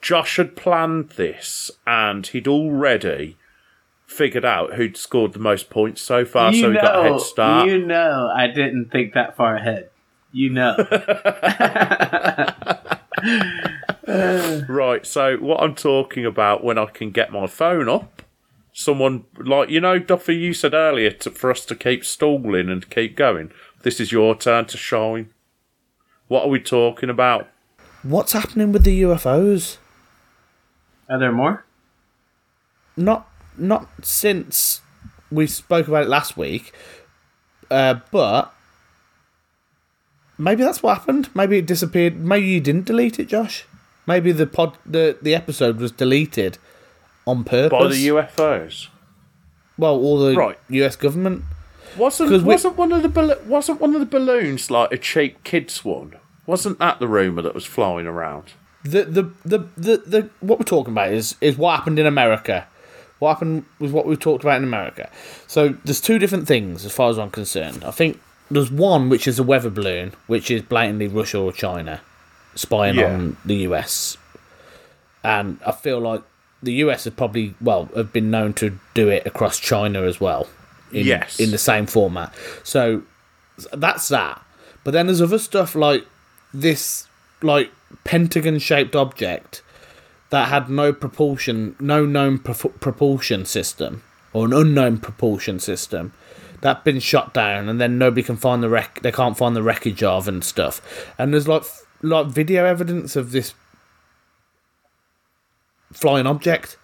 [0.00, 3.36] Josh had planned this and he'd already
[4.06, 7.68] figured out who'd scored the most points so far, so he got a head start.
[7.68, 9.90] You know, I didn't think that far ahead.
[10.32, 10.76] You know.
[14.68, 18.22] Right, so what I'm talking about when I can get my phone up
[18.76, 22.88] someone like you know, Duffy, you said earlier to, for us to keep stalling and
[22.90, 23.50] keep going.
[23.82, 25.30] This is your turn to shine.
[26.28, 27.48] What are we talking about?
[28.02, 29.78] What's happening with the UFOs?
[31.08, 31.64] Are there more?
[32.96, 34.82] Not not since
[35.30, 36.72] we spoke about it last week,
[37.70, 38.52] uh, but
[40.38, 41.28] maybe that's what happened.
[41.34, 42.16] Maybe it disappeared.
[42.18, 43.64] Maybe you didn't delete it, Josh.
[44.06, 46.58] Maybe the pod the, the episode was deleted
[47.26, 48.88] on purpose By the UFOs.
[49.76, 50.58] well, all the Right.
[50.68, 50.96] U.S.
[50.96, 51.44] government.
[51.96, 56.16] Wasn't wasn't one of the wasn't one of the balloons like a cheap kids one?
[56.46, 58.52] Wasn't that the rumor that was flying around?
[58.84, 62.66] The, the the the the what we're talking about is is what happened in America.
[63.18, 65.10] What happened was what we talked about in America.
[65.46, 67.82] So there's two different things as far as I'm concerned.
[67.82, 68.20] I think
[68.50, 72.00] there's one which is a weather balloon, which is blatantly Russia or China
[72.54, 73.12] spying Yeah.
[73.12, 74.16] on the US.
[75.24, 76.22] And I feel like
[76.62, 80.48] the US have probably well have been known to do it across China as well.
[80.92, 81.38] In, Yes.
[81.40, 82.32] In the same format.
[82.62, 83.02] So
[83.72, 84.40] that's that.
[84.84, 86.06] But then there's other stuff like
[86.54, 87.08] this
[87.42, 87.70] like
[88.04, 89.62] pentagon shaped object
[90.30, 96.12] that had no propulsion, no known pro- propulsion system or an unknown propulsion system
[96.66, 99.62] that been shot down and then nobody can find the wreck they can't find the
[99.62, 100.82] wreckage of and stuff.
[101.16, 101.62] And there's like
[102.02, 103.54] like video evidence of this
[105.92, 106.76] flying object.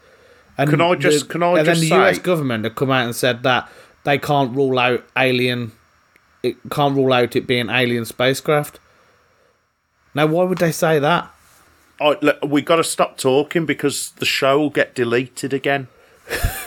[0.56, 3.04] And Can I just- can I and just then the US government have come out
[3.06, 3.68] and said that
[4.04, 5.72] they can't rule out alien
[6.42, 8.78] it can't rule out it being alien spacecraft.
[10.14, 11.30] Now, why would they say that?
[12.00, 15.86] I, look, we got to stop talking because the show will get deleted again.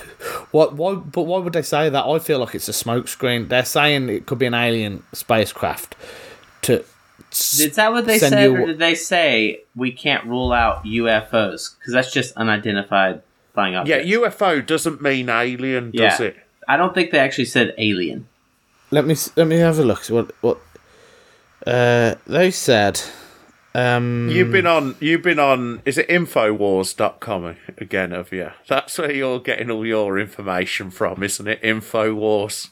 [0.56, 0.74] What?
[0.76, 0.96] Why?
[0.96, 2.06] But why would they say that?
[2.06, 3.50] I feel like it's a smokescreen.
[3.50, 5.96] They're saying it could be an alien spacecraft.
[6.62, 6.84] To
[7.32, 10.86] Is that what they Send said, you- or did they say we can't rule out
[10.86, 13.22] UFOs because that's just unidentified
[13.54, 14.08] flying objects.
[14.08, 14.18] Yeah.
[14.20, 16.28] UFO doesn't mean alien, does Yeah.
[16.28, 16.38] it?
[16.70, 18.28] I don't think they actually said alien.
[18.92, 20.06] let me let me have a look.
[20.08, 20.32] What?
[20.40, 20.58] What?
[21.68, 23.02] Uh, they said.
[23.76, 24.96] Um, You've been on.
[25.02, 25.82] You've been on.
[25.84, 28.12] Is it Infowars.com again?
[28.12, 28.52] Have you?
[28.70, 31.62] That's where you're getting all your information from, isn't it?
[31.62, 32.70] Infowars.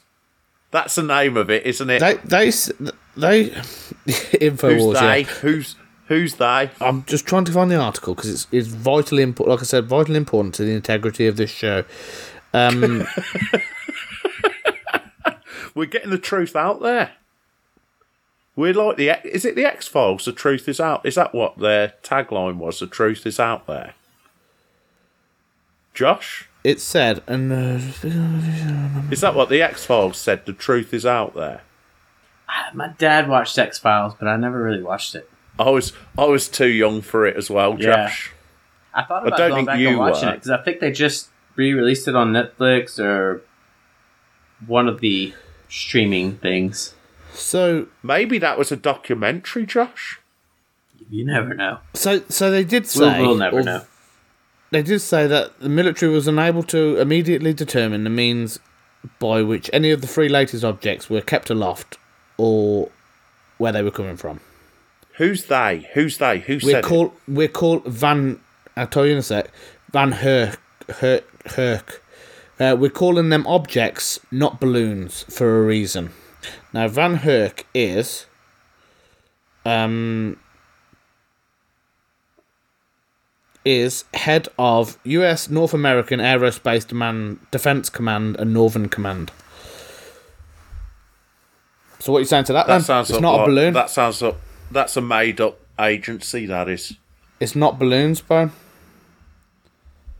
[0.70, 2.00] That's the name of it, isn't it?
[2.00, 2.72] they they s-
[3.16, 3.42] they
[4.40, 5.20] info who's they?
[5.20, 5.24] Yeah.
[5.26, 5.76] Who's
[6.08, 6.70] who's they?
[6.80, 9.50] I'm just trying to find the article because it's it's vitally important.
[9.56, 11.84] Like I said, vitally important to the integrity of this show.
[12.54, 13.06] Um,
[15.74, 17.10] We're getting the truth out there.
[18.56, 19.08] We're like the.
[19.26, 20.24] Is it the X Files?
[20.24, 21.04] The truth is out.
[21.04, 22.78] Is that what their tagline was?
[22.78, 23.94] The truth is out there.
[25.92, 27.78] Josh, it said, and uh,
[29.10, 30.44] is that what the X Files said?
[30.46, 31.62] The truth is out there.
[32.72, 35.28] My dad watched X Files, but I never really watched it.
[35.58, 38.06] I was I was too young for it as well, Yeah.
[38.06, 38.32] Josh.
[38.92, 40.34] I thought I about don't going think back you and watching were.
[40.34, 43.42] it because I think they just re-released it on Netflix or
[44.66, 45.34] one of the
[45.68, 46.93] streaming things.
[47.34, 50.20] So Maybe that was a documentary, Josh.
[51.10, 51.78] You never know.
[51.92, 53.20] so so they did We'll, say.
[53.20, 53.82] we'll never or- know.
[54.70, 58.58] They did say that the military was unable to immediately determine the means
[59.20, 61.96] by which any of the three latest objects were kept aloft
[62.38, 62.90] or
[63.58, 64.40] where they were coming from.
[65.18, 65.88] Who's they?
[65.94, 66.40] Who's they?
[66.40, 68.40] Who We're said called we're called Van.
[68.76, 69.50] I'll tell you in a sec.
[69.92, 70.56] VanHerck
[70.88, 72.00] Herk Herk.
[72.58, 76.10] Uh, we're calling them objects, not balloons, for a reason.
[76.74, 78.26] Now VanHerck is
[79.64, 80.36] um
[83.64, 85.48] is head of U.S.
[85.48, 89.30] North American Aerospace Demand Defense Command and Northern Command.
[92.00, 92.66] So what are you saying to that?
[92.66, 92.82] That then?
[92.82, 93.72] sounds it's up not like- a balloon.
[93.74, 94.36] That sounds up.
[94.70, 96.44] That's a made up agency.
[96.44, 96.94] That is.
[97.38, 98.50] It's not balloons, bro.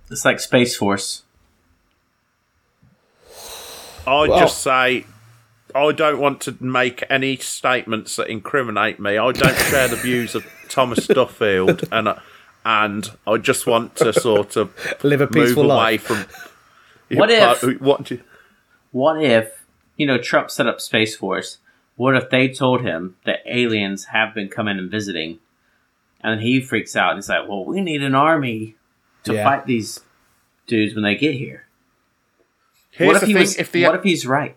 [0.09, 1.25] It's like Space Force.
[4.07, 5.05] I Well- just say.
[5.75, 9.19] I don't want to make any statements that incriminate me.
[9.19, 12.17] I don't share the views of Thomas Duffield, and uh,
[12.65, 14.73] and I just want to sort of
[15.03, 16.03] Live a move peaceful away life.
[16.03, 16.27] from.
[17.11, 18.05] What if- What?
[18.05, 18.21] Do you,
[18.93, 19.65] What if,
[19.97, 21.59] you know, Trump set up Space Force?
[21.97, 25.39] What if they told him that aliens have been coming and visiting?
[26.23, 28.77] And he freaks out and he's like, well, we need an army
[29.25, 29.45] to Yeah.
[29.45, 30.01] fight these
[30.67, 31.67] dudes when they get here.
[32.91, 34.57] here's what if the he thing: was, if the what if he's right?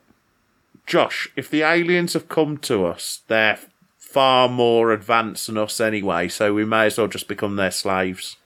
[0.88, 3.60] Josh, if the aliens have come to us, they're
[3.98, 8.38] far more advanced than us anyway, so we may as well just become their slaves.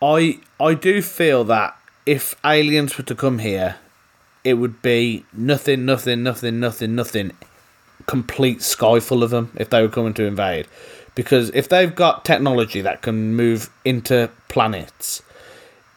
[0.00, 3.76] I I do feel that if aliens were to come here,
[4.44, 7.32] it would be nothing, nothing, nothing, nothing, nothing.
[8.06, 10.66] Complete sky full of them if they were coming to invade,
[11.14, 15.22] because if they've got technology that can move into planets,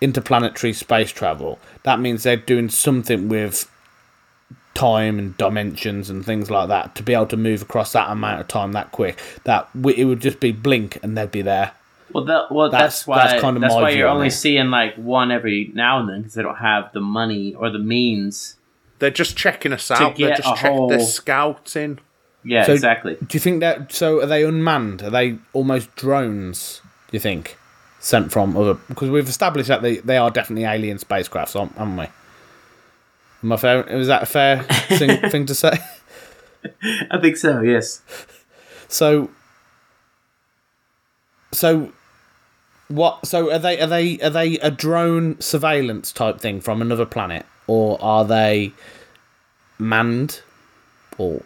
[0.01, 3.70] interplanetary space travel, that means they're doing something with
[4.73, 8.39] time and dimensions and things like that to be able to move across that amount
[8.41, 9.19] of time that quick.
[9.43, 11.71] That w- it would just be blink and they'd be there.
[12.13, 13.17] Well, that, well, That's- that's, why.
[13.27, 14.31] that's kind of that's my why you're only it.
[14.31, 17.79] seeing like one every now and then because they don't have the money or the
[17.79, 18.57] means.
[18.99, 20.15] They're just checking us out.
[20.17, 21.99] They're get just a check- whole- They're scouting.
[22.43, 23.15] Yeah, So- exactly.
[23.15, 23.91] Do you think that?
[23.93, 25.03] So are they unmanned?
[25.03, 26.81] Are they almost drones?
[27.09, 27.57] Do you think
[27.99, 28.73] sent from other?
[28.73, 32.07] Because we've established that they, they are definitely alien spacecrafts, aren't, haven't we?
[33.43, 33.83] Am I fair?
[33.89, 35.73] Is that a fair thing, thing to say?
[37.09, 37.61] I think so.
[37.61, 38.01] Yes.
[38.87, 39.29] So,
[41.51, 41.91] so
[42.87, 43.25] what?
[43.25, 47.45] So are they are they are they a drone surveillance type thing from another planet,
[47.67, 48.73] or are they
[49.79, 50.41] manned,
[51.17, 51.41] or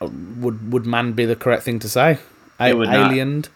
[0.00, 2.18] uh, would would man be the correct thing to say?
[2.60, 3.10] A- It would not.
[3.10, 3.48] aliened.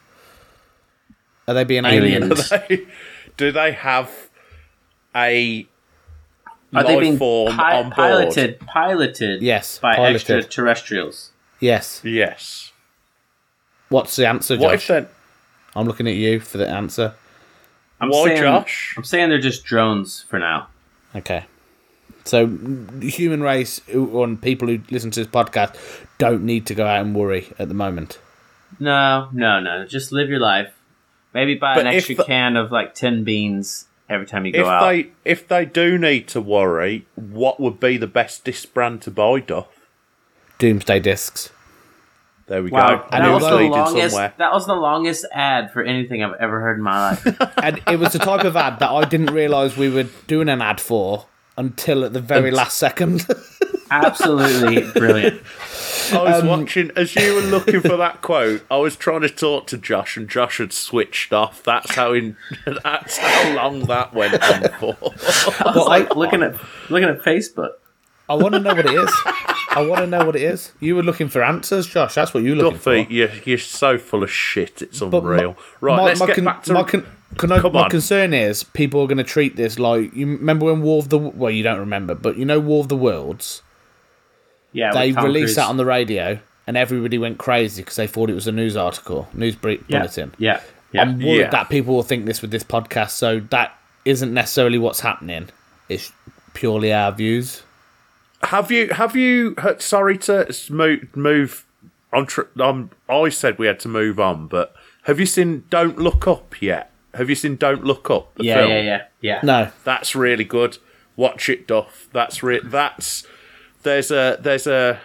[1.47, 2.51] Are they being Aliens.
[2.51, 2.87] aliened?
[3.37, 4.11] Do they have
[5.15, 5.67] a
[6.77, 7.95] Are they being form pi- on board?
[7.95, 8.61] piloted?
[8.61, 9.43] Piloted.
[9.43, 10.15] Yes, By piloted.
[10.39, 11.31] extraterrestrials.
[11.61, 12.01] Yes.
[12.05, 12.73] Yes.
[13.89, 14.83] What's the answer, What Josh?
[14.83, 15.09] if then?
[15.77, 17.15] I'm looking at you for the answer.
[18.01, 18.95] I'm Why, saying, Josh?
[18.97, 20.69] I'm saying they're just drones for now.
[21.15, 21.45] Okay.
[22.25, 25.77] So, the human race who- and people who listen to this podcast
[26.19, 28.19] don't need to go out and worry at the moment.
[28.81, 29.85] No, no, no.
[29.87, 30.73] Just live your life.
[31.35, 34.61] Maybe buy But an extra the- can of like tin beans every time you go
[34.61, 34.89] If out.
[34.89, 39.11] they if they do need to worry, what would be the best disc brand to
[39.11, 39.69] buy, Duff?
[40.59, 41.51] Doomsday discs.
[42.47, 42.97] There we Wow, go.
[43.11, 44.17] that And it was was the longest.
[44.17, 47.25] That was the longest ad for anything I've ever heard in my life.
[47.63, 50.61] And it was the type of ad that I didn't realise we were doing an
[50.61, 51.27] ad for
[51.57, 53.27] until at the very last second.
[53.91, 55.41] Absolutely brilliant.
[56.13, 58.65] I was Um, watching as you were looking for that quote.
[58.71, 61.63] I was trying to talk to Josh, and Josh had switched off.
[61.63, 62.37] That's how in.
[62.85, 64.97] That's how long that went on for.
[65.03, 66.57] I was like looking at
[66.91, 67.73] looking at Facebook.
[68.29, 69.11] I want to know what it is.
[69.77, 70.73] I want to know what it is.
[70.81, 72.15] You were looking for answers, Josh.
[72.15, 73.13] That's what you were looking Duffy, for.
[73.13, 74.81] you're, you're so full of shit.
[74.81, 75.57] It's But my- unreal.
[75.83, 76.73] right, my, let's my get con- back to.
[76.73, 77.91] my, con- can I, my on.
[77.91, 81.19] concern is people are going to treat this like you remember when War of the
[81.19, 83.61] well you don't remember but you know War of the Worlds
[84.75, 85.57] Yeah, they released Cruise.
[85.57, 88.77] that on the radio and everybody went crazy because they thought it was a news
[88.77, 89.99] article news bre- yeah.
[90.01, 90.61] bulletin Yeah,
[90.93, 91.03] yeah.
[91.03, 91.51] I'm worried Yeah.
[91.51, 95.49] that people will think this with this podcast so that isn't necessarily what's happening
[95.89, 96.13] it's
[96.53, 97.63] purely our views
[98.43, 98.89] Have you?
[98.89, 99.57] Have you?
[99.79, 101.17] Sorry to s- move.
[101.17, 101.65] move
[102.13, 102.27] on.
[102.27, 106.29] Tr- um, I said we had to move on, but have you seen Don't Look
[106.29, 106.91] Up yet?
[107.15, 108.35] Have you seen Don't Look Up?
[108.35, 108.71] The yeah, film?
[108.71, 109.41] yeah, yeah, yeah.
[109.43, 110.77] no That's really good.
[111.17, 112.09] Watch it, Duff.
[112.13, 113.27] That's re- That's
[113.85, 114.99] there's a there's a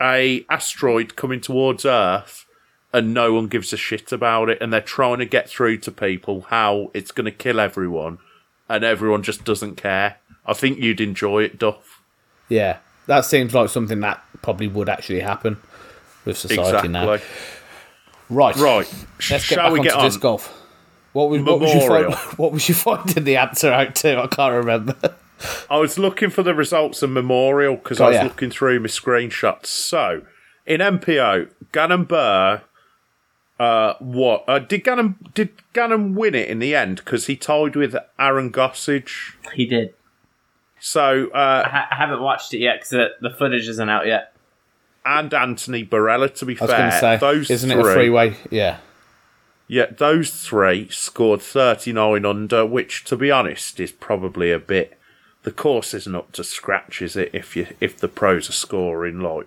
[0.00, 2.44] a asteroid coming towards Earth,
[2.92, 5.90] and no one gives a shit about it, and they're trying to get through to
[5.92, 8.18] people how it's going to kill everyone,
[8.68, 10.16] and everyone just doesn't care.
[10.44, 12.00] I think you'd enjoy it, Duff.
[12.48, 15.56] yeah that seems like something that probably would actually happen
[16.24, 16.88] with society Exactly.
[16.88, 17.06] now
[18.28, 18.92] right Right.
[19.16, 20.04] let's get Shall back we onto get on?
[20.04, 20.48] disc golf
[21.12, 22.12] what was, what was you Memorial.
[22.12, 24.94] find, what was you finding the answer out to I can't remember
[25.70, 28.24] I was looking for the results of Memorial because I Oh, was yeah.
[28.24, 29.66] looking through my screenshots.
[29.66, 30.22] So,
[30.64, 32.62] in MPO, Gannon Buhr,
[33.58, 37.76] uh, what uh, did Gannon did Gannon win it in the end because he tied
[37.76, 39.34] with Aaron Gossage?
[39.54, 39.94] He did.
[40.78, 44.06] So, I, uh, ha- I haven't watched it yet because the, the footage isn't out
[44.06, 44.32] yet.
[45.04, 46.32] and Anthony Barela.
[46.34, 48.78] To be I was fair, say those isn't three, it a freeway yeah
[49.68, 54.96] yeah, those three scored thirty nine under, which, to be honest, is probably a bit.
[55.46, 57.30] The course isn't up to scratch, is it?
[57.32, 59.46] If you if the pros are scoring like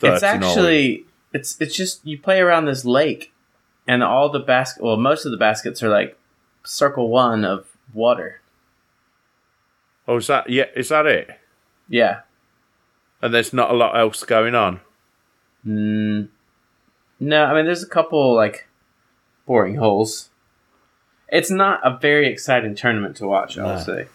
[0.00, 3.32] It's actually it's it's just you play around this lake,
[3.88, 6.16] and all the basket well most of the baskets are like
[6.62, 8.40] circle one of water.
[10.06, 10.66] Oh, is that yeah?
[10.76, 11.28] Is that it?
[11.88, 12.20] Yeah.
[13.20, 14.78] And there's not a lot else going on.
[15.66, 16.28] Mm,
[17.18, 18.68] no, I mean there's a couple like
[19.44, 20.30] boring holes.
[21.26, 23.82] It's not a very exciting tournament to watch, I No.
[23.82, 24.06] say.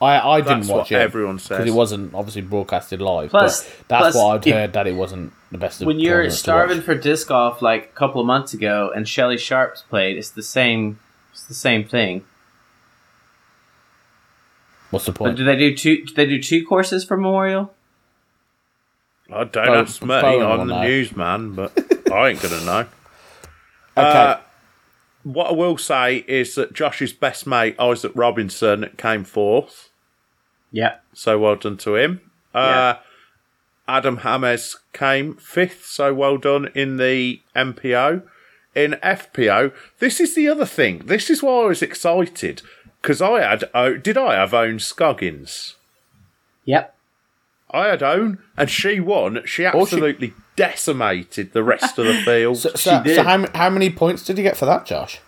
[0.00, 1.48] I, I didn't That's watch what it everyone says.
[1.58, 3.30] because it wasn't obviously broadcasted live.
[3.30, 5.80] Plus- but that's plus what I'd if- heard that it wasn't the best.
[5.80, 9.38] of When you're starving for disc golf like a couple of months ago and Shelly
[9.38, 10.98] Sharps played, it's the same
[11.32, 12.24] it's the same thing.
[14.90, 15.18] what's the point?
[15.18, 15.38] But point?
[15.38, 17.72] do they do two do they do two courses for Memorial?
[19.32, 20.14] I don't Bo- ask me.
[20.14, 20.82] I'm the know.
[20.82, 21.72] newsman, but
[22.12, 22.86] I ain't gonna know.
[23.98, 24.36] Okay, Uh,
[25.34, 29.90] what I will say is that Josh's best mate Isaac Robinson came fourth,
[30.70, 30.96] Yeah.
[31.12, 32.20] so well done to him.
[32.54, 32.94] Uh,
[33.88, 38.22] Adam Hames came fifth, so well done in the MPO.
[38.74, 41.02] In FPO, this is the other thing.
[41.06, 42.62] This is why I was excited
[43.02, 43.64] because I had.
[43.74, 45.74] Oh, did I have Ohn Scoggins?
[46.66, 46.94] Yep.
[47.70, 49.42] I had Ohn, and she won.
[49.46, 52.56] She absolutely decimated the rest of the field.
[52.60, 53.16] So, so, did.
[53.16, 55.20] so how, how many points did you get for that, Josh?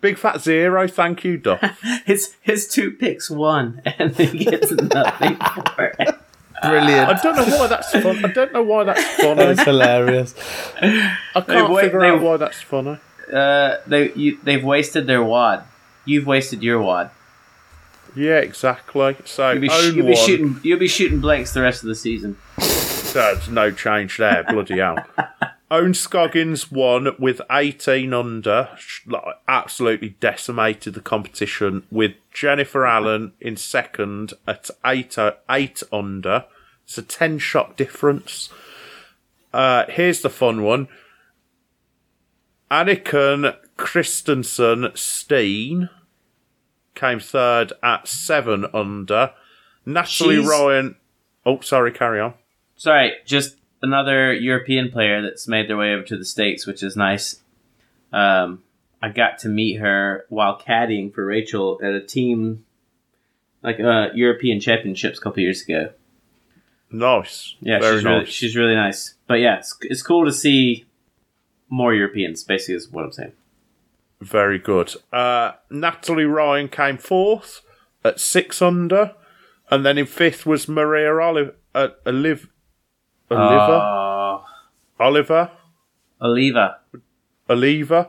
[0.00, 1.60] Big fat zero, thank you, Duff.
[2.06, 6.14] His his two picks won, and he gets nothing for it.
[6.62, 7.08] Brilliant.
[7.08, 8.24] I don't know why that's fun.
[8.24, 9.34] I don't know why that's funny.
[9.34, 10.34] That's hilarious.
[10.80, 12.98] I can't wait, figure they- out why that's funny.
[13.32, 15.64] Uh, they you, they've wasted their wad.
[16.04, 17.10] You've wasted your wad.
[18.14, 19.16] Yeah, exactly.
[19.24, 20.26] So You'll be, sh- own you'll be one.
[20.26, 20.60] shooting.
[20.62, 22.36] You'll be shooting blanks the rest of the season.
[23.12, 24.44] There's no change there.
[24.44, 25.04] Bloody hell.
[25.70, 28.68] Ohn Scoggins won with 18 under,
[29.46, 31.84] absolutely decimated the competition.
[31.90, 36.44] With Jennifer Allen in second at eight uh, eight under.
[36.84, 38.48] It's a 10 shot difference.
[39.52, 40.88] Uh, here's the fun one.
[42.70, 45.88] Anniken Kristiansen Steen
[46.94, 49.32] came third at seven under.
[49.86, 50.96] Natalie She's- Ryan.
[51.46, 52.34] Oh, sorry, carry on.
[52.80, 56.96] Sorry, just another European player that's made their way over to the states, which is
[56.96, 57.42] nice.
[58.10, 58.62] Um,
[59.02, 62.64] I got to meet her while caddying for Rachel at a team
[63.62, 65.90] like uh, European Championships a couple years ago.
[66.90, 67.54] Nice.
[67.60, 68.12] Yeah, Very she's nice.
[68.12, 69.14] really she's really nice.
[69.26, 70.86] But yeah, it's, it's cool to see
[71.68, 72.42] more Europeans.
[72.44, 73.32] Basically, is what I'm saying.
[74.22, 74.94] Very good.
[75.12, 77.60] Uh, Natalie Ryan came fourth
[78.02, 79.14] at six under,
[79.70, 82.48] and then in fifth was Maria Olive, uh, Olive,
[83.30, 84.44] Oliver, Oh,
[84.98, 85.50] Oliver,
[86.20, 86.78] Oliva.
[87.48, 88.08] Oliva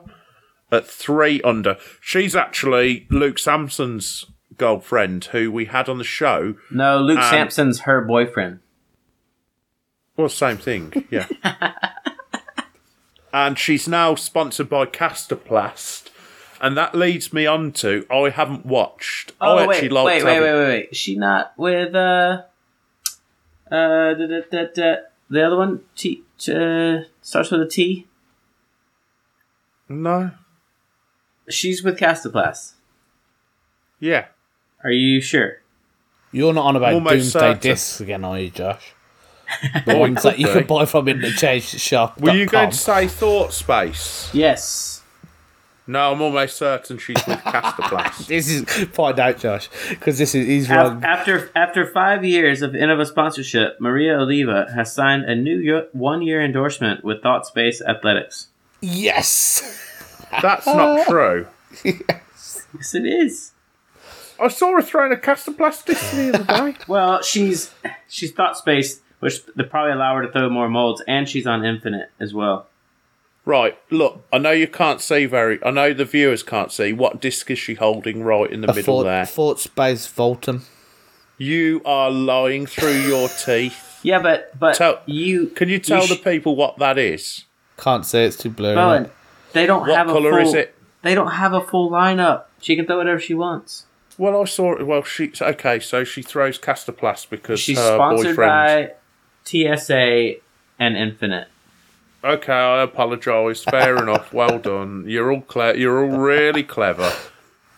[0.72, 1.78] at three under.
[1.99, 4.26] She's actually Luke Samson's
[4.57, 6.55] girlfriend, who we had on the show.
[6.69, 8.59] No, Luke Um, Samson's her boyfriend.
[10.17, 11.28] Well, same thing, yeah.
[13.34, 16.09] and she's now sponsored by Kastaplast.
[16.59, 19.32] And that leads me on to I haven't watched.
[19.41, 22.43] Oh I wait, actually wait, wait, wait, wait, wait, Is she not with uh
[23.72, 24.95] uh da, da, da, da,
[25.32, 25.82] the other one?
[25.95, 28.05] T uh, starts with a T.
[29.89, 30.32] No.
[31.49, 32.73] She's with Kastaplast.
[33.99, 34.27] Yeah.
[34.84, 35.61] Are you sure?
[36.32, 37.59] You're not on about Almost Doomsday certain.
[37.59, 38.93] discs again, are you, Josh?
[39.86, 42.21] The ones that you can buy from in the change shop.
[42.21, 44.29] Were you going to say Thought Space?
[44.34, 44.91] Yes.
[45.88, 48.27] No, I'm almost certain she's with Kastaplast.
[48.27, 51.03] This is find out, Josh, because this is he's Af- wrong.
[51.03, 57.03] After after five years of Innova sponsorship, Maria Oliva has signed a new one-year endorsement
[57.03, 58.47] with ThoughtSpace Athletics.
[58.82, 59.79] Yes.
[60.41, 61.47] That's not true.
[61.84, 63.51] Yes, yes, it is.
[64.39, 66.77] I saw her throwing a Kastaplast disc the other day.
[66.88, 67.71] Well, she's
[68.07, 72.09] she's ThoughtSpace, which they probably allow her to throw more molds, and she's on Infinite
[72.19, 72.67] as well.
[73.44, 75.58] Right, look, I know you can't see very.
[75.66, 76.94] I know the viewers can't see.
[76.94, 79.26] What disc is she holding right in the A middle Fort, there?
[79.26, 80.62] Fort Space Volton.
[81.39, 84.00] You are lying through your teeth.
[84.04, 87.46] Yeah, but but Tell- you Can you tell sh- the people what that is?
[87.78, 88.76] Can't say it's too blurry.
[88.76, 89.10] Bowen,
[89.54, 90.76] they don't What have a colour full, is it?
[91.02, 92.44] They don't have a full lineup.
[92.62, 93.86] She can throw whatever she wants.
[94.20, 94.86] Well, I saw it.
[94.86, 95.80] Well, she okay.
[95.80, 98.89] So she throws Kastaplast because She's her sponsored boyfriend.
[98.89, 98.94] by
[99.46, 100.36] TSA
[100.80, 101.48] and Infinite.
[102.24, 103.63] Okay, I apologise.
[103.63, 104.32] Fair enough.
[104.34, 105.05] Well done.
[105.07, 107.11] You're all cle- You're all really clever.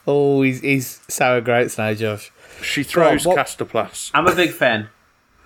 [0.06, 2.32] Oh, he's he's sour grapes now, Josh.
[2.62, 4.12] She throws what- Kastaplast.
[4.14, 4.90] I'm a big fan.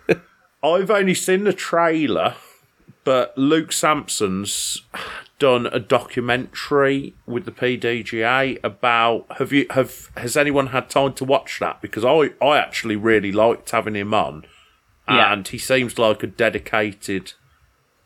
[0.63, 2.35] I've only seen the trailer,
[3.03, 4.81] but Luke Samson's
[5.39, 9.25] done a documentary with the PDGA about.
[9.37, 11.81] Have you have has anyone had time to watch that?
[11.81, 14.45] Because I I actually really liked having him on,
[15.07, 15.31] Yeah.
[15.33, 17.33] and he seems like a dedicated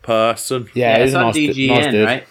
[0.02, 0.70] person.
[0.74, 2.06] Yeah, Yeah, he's it's on nice, DGN, nice dude.
[2.06, 2.28] right?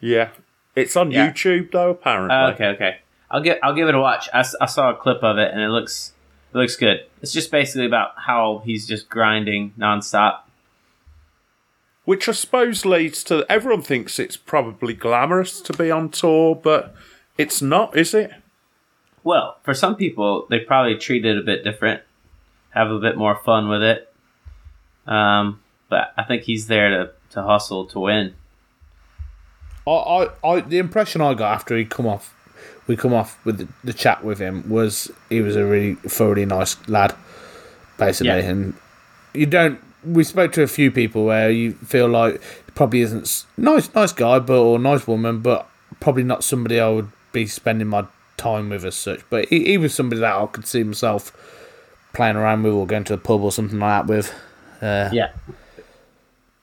[0.00, 0.28] Yeah,
[0.76, 1.30] it's on Yeah.
[1.30, 1.90] YouTube though.
[1.90, 2.96] Apparently, Oh, okay, okay.
[3.30, 4.28] I'll give I'll give it a watch.
[4.32, 6.12] I saw a clip of it and it looks
[6.54, 7.04] it looks good.
[7.20, 10.40] It's just basically about how he's just grinding nonstop.
[12.04, 16.94] which I suppose leads to everyone thinks it's probably glamorous to be on tour, but
[17.36, 18.30] it's not, is it?
[19.22, 22.00] Well, for some people, they probably treat it a bit different,
[22.70, 24.10] have a bit more fun with it.
[25.06, 28.34] Um, but I think he's there to, to hustle to win.
[29.86, 32.34] I, I, I, the impression I got after he come off,
[32.86, 36.44] we come off with the, the chat with him was he was a really thoroughly
[36.46, 37.14] nice lad,
[37.96, 38.28] basically.
[38.28, 38.50] Yeah.
[38.50, 38.74] And
[39.34, 39.80] you don't.
[40.04, 44.12] We spoke to a few people where you feel like he probably isn't nice, nice
[44.12, 45.68] guy, but or nice woman, but
[46.00, 49.20] probably not somebody I would be spending my time with as such.
[49.28, 51.32] But he, he was somebody that I could see myself
[52.12, 54.34] playing around with or going to the pub or something like that with.
[54.80, 55.32] Uh, Yeah.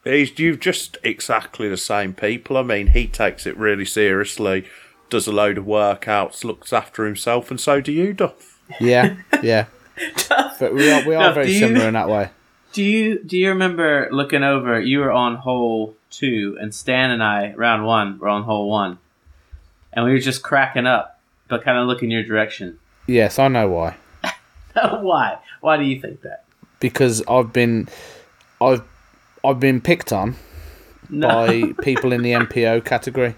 [0.06, 2.56] He's you've just exactly the same people.
[2.58, 4.66] I mean, he takes it really seriously.
[5.10, 8.60] does a load of workouts, looks after himself, and so do you, Duff.
[8.80, 9.66] Yeah, yeah.
[10.60, 12.30] but we are we are Now, very do you- similar in that way.
[12.74, 14.80] Do you do you remember looking over?
[14.80, 18.98] You were on hole two, and Stan and I, round one, were on hole one,
[19.94, 22.78] and we were just cracking up, but kind of looking your direction.
[23.08, 23.96] Yes, I know why.
[24.76, 25.38] Why?
[25.62, 26.44] Why do you think that?
[26.82, 27.88] Because I've been,
[28.60, 28.82] I've,
[29.46, 30.36] I've been picked on
[31.10, 31.28] No.
[31.28, 33.36] by people in the MPO category.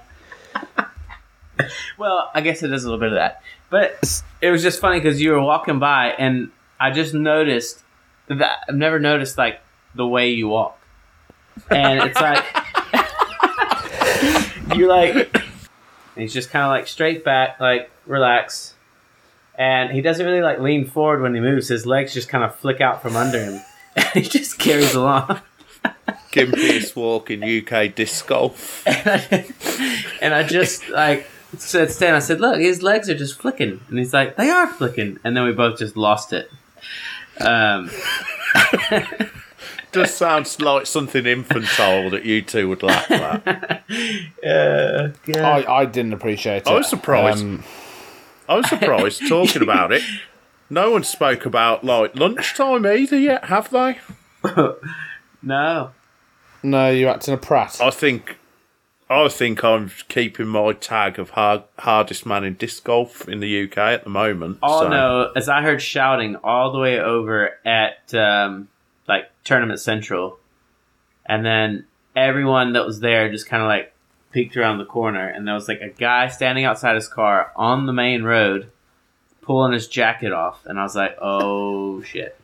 [1.98, 3.42] Well, I guess it is a little bit of that,
[3.72, 7.82] but it was just funny because you were walking by, and I just noticed
[8.28, 9.60] that I've never noticed like
[9.96, 10.80] the way you walk,
[11.72, 12.44] and it's like
[14.76, 18.76] you're like, and he's just kind of like straight back, like relax,
[19.58, 21.70] and he doesn't really like lean forward when he moves.
[21.70, 23.62] His legs just kind of flick out from under him,
[23.96, 25.42] and he just carries along.
[26.38, 28.86] Gimpiest walk in UK disc golf.
[30.22, 31.28] and I just like
[31.58, 34.68] said Stan, I said, "Look, his legs are just flicking," and he's like, "They are
[34.68, 36.52] flicking," and then we both just lost it.
[37.40, 37.90] Um,
[39.94, 43.84] Just sounds like something infantile that you two would laugh at.
[44.46, 45.10] uh,
[45.40, 46.68] I, I didn't appreciate it.
[46.68, 47.44] I was surprised.
[47.44, 47.64] Um,
[48.50, 50.04] I was surprised talking about it.
[50.70, 54.00] No one spoke about like lunchtime either yet, have they?
[55.42, 55.92] no,
[56.64, 57.80] no, you're acting a prat.
[57.82, 58.38] I think
[59.10, 63.64] I think I'm keeping my tag of hard, hardest man in disc golf in the
[63.64, 64.60] UK at the moment.
[64.62, 65.32] all so- no.
[65.36, 68.68] As I heard shouting all the way over at um,
[69.08, 70.40] like Tournament Central,
[71.26, 71.86] and then
[72.16, 73.94] everyone that was there just kind of like
[74.32, 77.86] peeked around the corner, and there was like a guy standing outside his car on
[77.86, 78.70] the main road,
[79.42, 82.38] pulling his jacket off, and I was like, "Oh shit."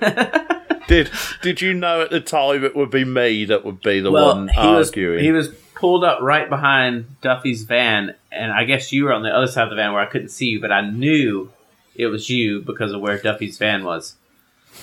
[0.88, 1.10] Did
[1.42, 4.48] did you know at the time it would be me that would be the one
[4.48, 5.14] he arguing?
[5.14, 9.22] was he was pulled up right behind Duffy's van, and I guess you were on
[9.24, 11.50] the other side of the van where I couldn't see you, but I knew
[11.96, 14.14] it was you because of where Duffy's van was.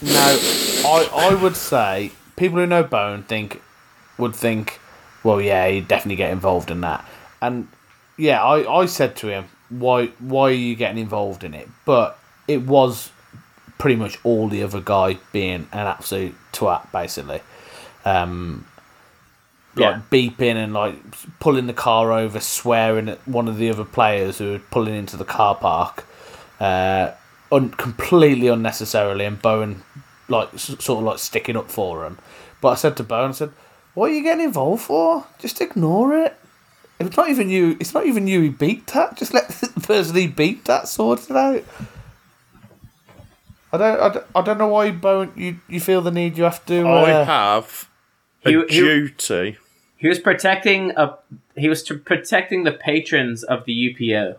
[0.02, 3.62] No, I I would say people who know Bowen think
[4.18, 4.82] would think,
[5.24, 7.08] well, yeah, he'd definitely get involved in that.
[7.42, 7.70] And
[8.18, 11.70] yeah, I, I said to him, why why are you getting involved in it?
[11.86, 13.10] But it was
[13.84, 17.42] pretty much all the other guy being an absolute twat, basically.
[18.06, 18.66] Um,
[19.76, 20.96] like beeping and like
[21.42, 25.18] pulling the car over, swearing at one of the other players who were pulling into
[25.18, 26.06] the car park,
[26.62, 27.12] uh,
[27.52, 29.84] un- completely unnecessarily, and Bowen
[30.30, 32.20] like s- sort of like sticking up for him.
[32.62, 33.52] But I said to Bowen, I said,
[33.96, 35.26] "What are you getting involved for?
[35.40, 36.38] Just ignore it.
[37.00, 39.18] If it's not even you, it's not even you who beat that.
[39.18, 41.64] Just let the person who beat that sort it out."
[43.74, 46.44] I don't, I don't, I don't know why Bowen, you, you feel the need you
[46.44, 46.88] have to.
[46.88, 47.90] I Uh, have
[48.46, 49.58] a He- he- duty.
[49.98, 51.18] He was protecting a
[51.56, 54.36] he was t- protecting the patrons of the UPO.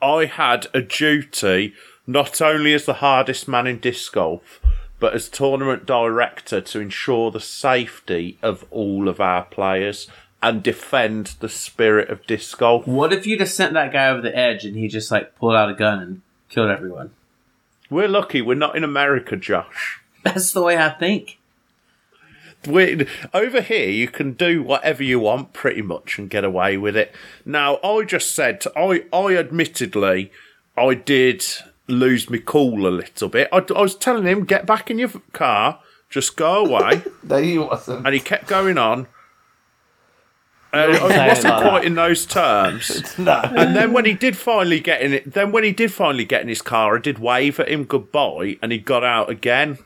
[0.00, 1.74] I had a duty
[2.06, 4.60] not only as the hardest man in disc golf,
[5.00, 10.08] but as tournament director to ensure the safety of all of our players
[10.42, 12.86] and defend the spirit of disc golf.
[12.86, 15.54] What if you just sent that guy over the edge and he just like pulled
[15.56, 17.10] out a gun and killed everyone?
[17.90, 20.00] We're lucky we're not in America, Josh.
[20.22, 21.38] That's the way I think.
[22.66, 26.94] we over here you can do whatever you want pretty much and get away with
[26.94, 27.14] it
[27.46, 30.30] now i just said i i admittedly
[30.76, 31.42] i did
[31.88, 35.08] lose my cool a little bit I, I was telling him get back in your
[35.32, 35.80] car
[36.10, 38.04] just go away no, you wasn't.
[38.04, 39.06] and he kept going on
[40.72, 41.84] uh, it wasn't like quite that.
[41.84, 43.40] in those terms No.
[43.56, 46.42] and then when he did finally get in it then when he did finally get
[46.42, 49.78] in his car i did wave at him goodbye and he got out again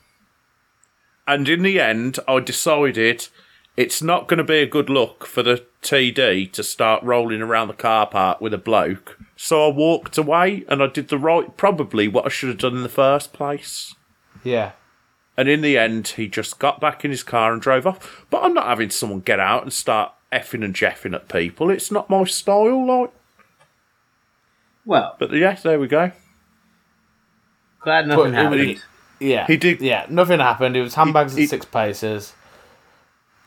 [1.27, 3.29] and in the end, I decided
[3.77, 7.69] it's not going to be a good look for the TD to start rolling around
[7.69, 9.19] the car park with a bloke.
[9.37, 12.77] So I walked away and I did the right, probably what I should have done
[12.77, 13.95] in the first place.
[14.43, 14.73] Yeah.
[15.37, 18.27] And in the end, he just got back in his car and drove off.
[18.31, 21.71] But I'm not having someone get out and start effing and jeffing at people.
[21.71, 23.11] It's not my style, like.
[24.85, 26.13] Well, But yeah, there we go.
[27.81, 28.85] glad nothing But it would- happened.
[29.21, 29.47] Yeah.
[29.47, 30.77] He did- Yeah, nothing happened.
[30.77, 32.35] It was handbags He- and six paces.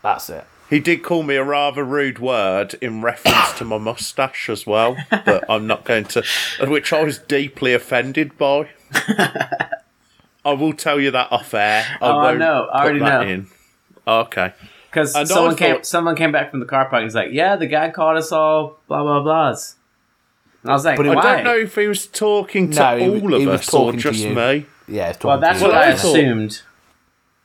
[0.02, 0.46] That's it.
[0.70, 4.98] He did call me a rather rude word in reference to my mustache as well,
[5.10, 6.24] but I'm not going to,
[6.62, 8.70] which I was deeply offended by.
[10.46, 11.86] I will tell you that off air.
[12.02, 12.68] Oh, I won't know.
[12.72, 13.22] I put already know.
[13.22, 13.48] In.
[14.08, 14.54] Okay.
[15.06, 17.56] Because someone came, thought- someone came back from the car park and was like, "Yeah,
[17.56, 19.76] the guy called us all blah blah blahs."
[20.64, 22.80] And I was like, But it- I "Why?" don't know if he was talking to
[22.80, 24.66] No, he- all of he us or just me.
[24.88, 25.72] Yeah, it's Well, that's to you.
[25.72, 26.62] what I I thought- assumed.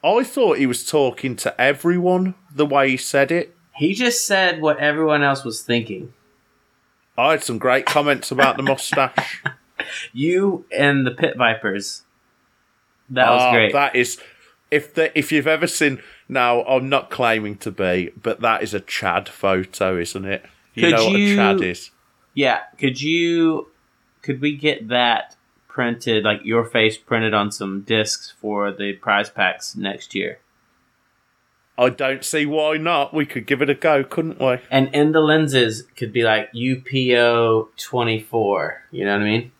[0.04, 3.54] I thought he was talking to everyone the way he said it.
[3.76, 6.12] He just said what everyone else was thinking.
[7.16, 9.42] I had some great comments about the mustache.
[10.12, 12.02] You and the Pit Vipers.
[13.10, 13.72] That was Oh, great.
[13.72, 14.18] That is,
[14.70, 16.00] if the, if you've ever seen.
[16.32, 20.42] Now, I'm not claiming to be, but that is a Chad photo, isn't it?
[20.72, 21.90] You Could know what you- a Chad is.
[22.32, 23.68] Yeah, could you
[24.22, 25.36] could we get that
[25.68, 30.38] printed like your face printed on some discs for the prize packs next year?
[31.76, 33.12] I don't see why not.
[33.12, 34.56] We could give it a go, couldn't we?
[34.70, 39.52] And in the lenses could be like UPO 24, you know what I mean?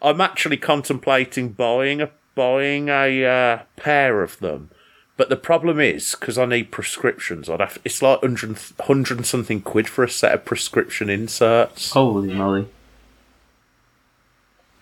[0.00, 4.70] I'm actually contemplating buying a buying a uh, pair of them,
[5.16, 7.48] but the problem is because I need prescriptions.
[7.48, 11.92] I'd have it's like hundred hundred and something quid for a set of prescription inserts.
[11.92, 12.68] Holy moly.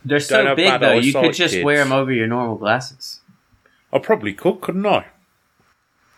[0.05, 0.95] They're so big though.
[0.95, 1.65] You could just kids.
[1.65, 3.21] wear them over your normal glasses.
[3.93, 5.07] I probably could, couldn't I?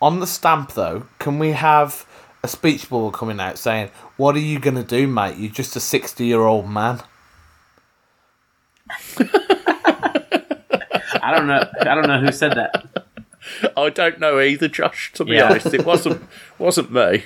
[0.01, 2.07] On the stamp, though, can we have
[2.43, 5.37] a speech bubble coming out saying, "What are you gonna do, mate?
[5.37, 7.03] You're just a sixty-year-old man."
[11.23, 11.69] I don't know.
[11.81, 13.06] I don't know who said that.
[13.77, 15.13] I don't know either, Josh.
[15.15, 15.51] To be Yeah.
[15.51, 16.23] honest, it wasn't
[16.59, 17.25] wasn't me.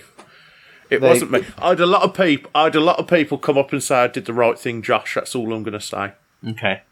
[0.91, 1.45] It They- wasn't me.
[1.59, 2.51] I had a lot of people.
[2.55, 4.83] I had a lot of people come up and say I did the right thing,
[4.83, 5.15] Josh.
[5.15, 6.13] That's all I'm going to say.
[6.49, 6.83] Okay.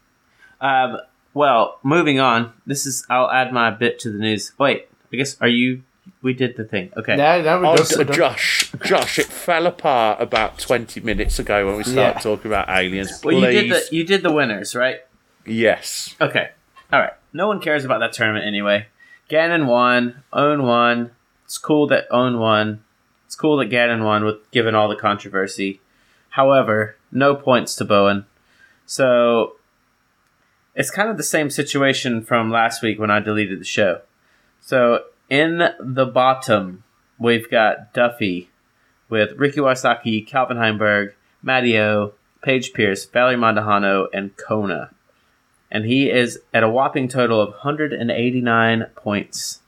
[0.61, 0.97] Um,
[1.33, 2.53] well, moving on.
[2.65, 3.05] This is.
[3.09, 4.53] I'll add my bit to the news.
[4.57, 4.87] Wait.
[5.11, 5.35] I guess.
[5.41, 5.83] Are you?
[6.21, 6.91] We did the thing.
[6.97, 7.15] Okay.
[7.15, 7.97] No, no, Oh, we're D- done.
[7.99, 8.15] we're done.
[8.15, 12.19] Josh, Josh, it fell apart about 20 minutes ago when we started Yeah.
[12.19, 13.21] talking about aliens.
[13.23, 15.01] Well, you did the you did the winners, right?
[15.45, 16.15] Yes.
[16.19, 16.49] Okay.
[16.91, 17.13] All right.
[17.31, 18.87] No one cares about that tournament anyway.
[19.29, 20.23] Gannon won.
[20.33, 21.11] Ohn won.
[21.45, 22.83] It's cool that Ohn won.
[23.25, 25.79] It's cool that Gannon won, with given all the controversy.
[26.31, 28.25] However, no points to Bowen.
[28.85, 29.55] So
[30.75, 34.01] it's kind of the same situation from last week when I deleted the show.
[34.61, 36.83] So in the bottom,
[37.19, 38.49] we've got Duffy
[39.09, 41.13] with Ricky Wysocki, Calvin Heimberg,
[41.43, 44.91] Matteo, Paige Pierce, Valerie Mandujano, and Kona
[45.71, 49.59] and he is at a whopping total of 189 points.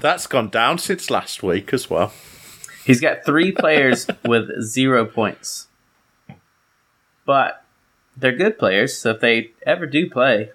[0.00, 2.12] That's gone down since last week as well.
[2.84, 5.68] He's got three players with zero points.
[7.24, 7.64] But
[8.16, 10.50] they're good players, so if they ever do play,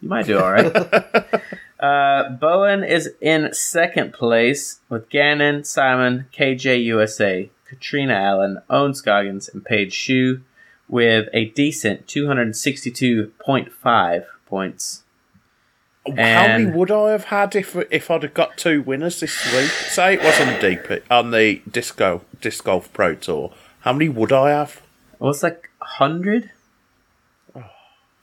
[0.00, 0.66] you might do all right.
[1.80, 9.48] uh, Bowen is in second place with Gannon, Simon, KJ USA, Catrina Allen, Ohn Scoggins,
[9.48, 10.42] and Paige Shue
[10.88, 15.02] with a decent 262.5 points.
[16.06, 19.70] How many would I have had if if I'd have got two winners this week?
[19.70, 23.52] Say it was on the DP, on the disco disc golf pro tour.
[23.80, 24.80] How many would I have?
[25.18, 26.52] Well, it's like 100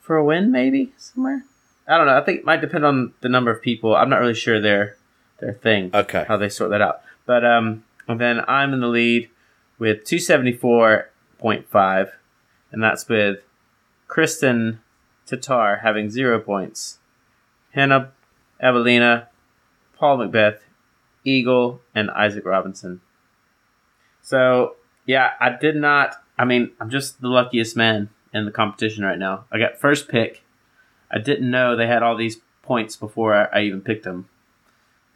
[0.00, 1.44] for a win, maybe somewhere.
[1.86, 2.16] I don't know.
[2.16, 3.96] I think it might depend on the number of people.
[3.96, 4.96] I'm not really sure their
[5.40, 5.90] their thing.
[5.92, 6.24] Okay.
[6.26, 7.00] How they sort that out.
[7.26, 9.28] But um, and then I'm in the lead
[9.78, 12.10] with 274.5,
[12.74, 13.38] and that's with
[14.08, 14.78] Kristin
[15.26, 16.98] Tattar having zero points,
[17.70, 18.10] Hannah
[18.60, 19.28] Evelina,
[19.96, 20.58] Paul McBeth,
[21.24, 23.00] Eagle, and Isaac Robinson.
[24.22, 24.74] So
[25.06, 26.16] yeah, I did not.
[26.36, 29.44] I mean, I'm just the luckiest man in the competition right now.
[29.52, 30.42] I got first pick.
[31.10, 34.28] I didn't know they had all these points before I, I even picked them.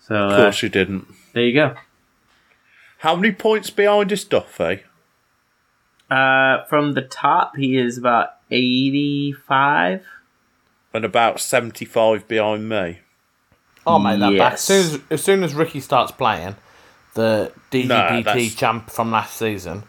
[0.00, 1.08] So Of uh, course you didn't.
[1.34, 1.74] there you go.
[2.98, 4.82] How many points behind is Duffy?
[6.10, 10.04] Uh, from the top, he is about 85.
[10.94, 13.00] And about seventy-five behind me.
[13.86, 14.52] I'll make that back.
[14.54, 16.56] As soon as, as soon as Ricky starts playing,
[17.14, 19.82] the DGPT that's- champ from last season.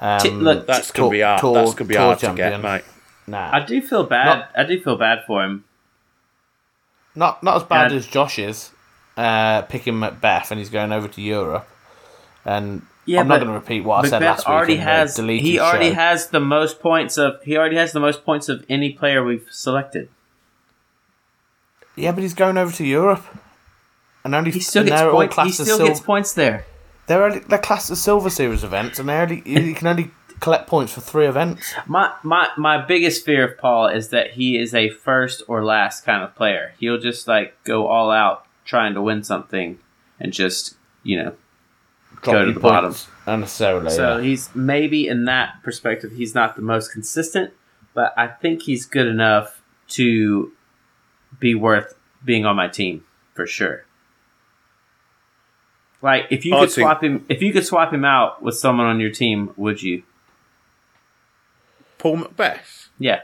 [0.00, 1.40] Um, T- look, That's gonna be hard.
[1.40, 2.82] tour- That's gonna be tour hard to get, mate.
[3.26, 4.24] nah, I do feel bad.
[4.26, 5.64] Not- I do feel bad for him.
[7.14, 7.98] not not as bad Yeah.
[7.98, 8.70] as Josh is.
[9.16, 11.68] Uh, picking McBeth and he's going over to Europe.
[12.44, 14.48] And Yeah, I'm not going to repeat what I said McBeth last week.
[14.48, 15.16] already has.
[15.16, 15.94] He already show.
[15.94, 17.42] has the most points of.
[17.42, 20.08] He already has the most points of any player we've selected.
[21.96, 23.24] Yeah, but he's going over to Europe.
[24.22, 25.36] And only He still gets points.
[25.36, 26.66] He still sil- gets points there.
[27.08, 30.68] They're only, they're classed as Silver Series events, and they only you can only collect
[30.68, 31.74] points for three events.
[31.88, 36.04] My my my biggest fear of Paul is that he is a first or last
[36.04, 36.74] kind of player.
[36.78, 39.80] He'll just like go all out trying to win something
[40.20, 41.34] and just you know.
[42.22, 42.94] Drop Go to your the bottom.
[43.26, 43.90] unnecessarily.
[43.90, 44.22] So yeah.
[44.22, 47.52] he's maybe in that perspective he's not the most consistent,
[47.94, 50.52] but I think he's good enough to
[51.38, 51.94] be worth
[52.24, 53.84] being on my team for sure.
[56.02, 58.86] Like if you I could swap him if you could swap him out with someone
[58.86, 60.02] on your team, would you?
[61.98, 62.88] Paul McBeth.
[62.98, 63.20] Yeah.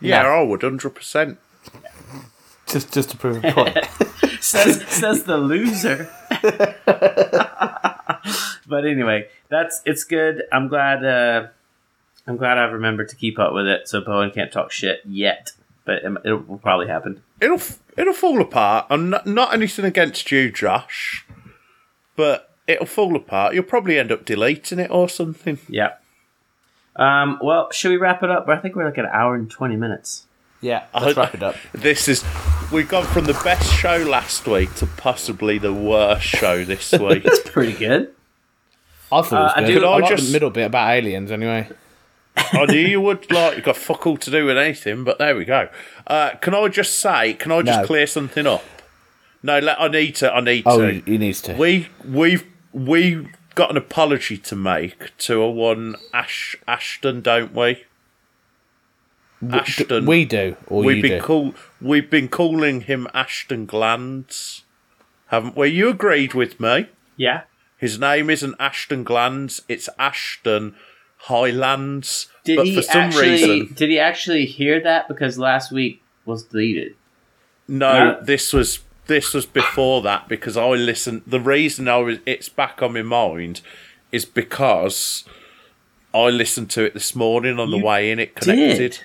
[0.00, 0.28] Yeah, No.
[0.28, 1.38] I would, hundred percent.
[2.66, 3.78] just just to prove a point.
[4.42, 6.10] says says the loser.
[8.66, 10.42] but anyway, that's it's good.
[10.52, 11.04] I'm glad.
[11.04, 11.48] Uh,
[12.26, 15.52] I'm glad I've remembered to keep up with it, so Bowen can't talk shit yet.
[15.84, 17.22] But it, it will probably happen.
[17.40, 17.60] It'll
[17.96, 18.86] it'll fall apart.
[18.90, 21.24] And not, not anything against you, Josh,
[22.16, 23.54] but it'll fall apart.
[23.54, 25.58] You'll probably end up deleting it or something.
[25.68, 25.94] Yeah.
[26.96, 28.48] Um, well, should we wrap it up?
[28.48, 30.26] I think we're like an hour and twenty minutes.
[30.60, 31.54] Yeah, let's wrap it up.
[31.72, 32.24] This is
[32.72, 37.26] we've gone from the best show last week to possibly the worst show this week.
[37.46, 38.12] Pretty good.
[39.12, 39.66] I thought it was Uh, I good.
[39.68, 41.68] do- Could I I like just- the middle bit about aliens anyway.
[42.36, 43.56] I knew you would like.
[43.56, 45.68] You've got fuck all to do with anything, but there we go.
[46.06, 47.32] Uh, can I just say?
[47.32, 47.86] Can I just No.
[47.86, 48.62] clear something up?
[49.42, 50.30] No, let, I need to.
[50.30, 50.92] I need Oh, to.
[50.92, 51.54] he, he needs to.
[51.54, 52.44] We we've
[52.74, 57.84] we got an apology to make to a one Ash Ashton, don't we?
[59.50, 60.06] Ashton.
[60.06, 61.24] we do, or we've you been do.
[61.24, 64.64] call we've been calling him Ashton Glands,
[65.28, 65.68] haven't we?
[65.68, 66.88] You agreed with me.
[67.16, 67.42] Yeah.
[67.78, 70.74] His name isn't Ashton Glands; it's Ashton
[71.30, 72.28] Highlands.
[72.44, 73.30] Did but he for some actually?
[73.30, 75.08] reason, Did he actually hear that?
[75.08, 76.94] Because last week was deleted.
[77.68, 78.20] no, No.
[78.22, 81.22] this was this was before that because I listened.
[81.26, 83.60] The reason I was it's back on my mind
[84.12, 85.24] is because
[86.14, 88.18] I listened to it this morning on the way in.
[88.18, 88.78] It connected.
[88.78, 89.00] Did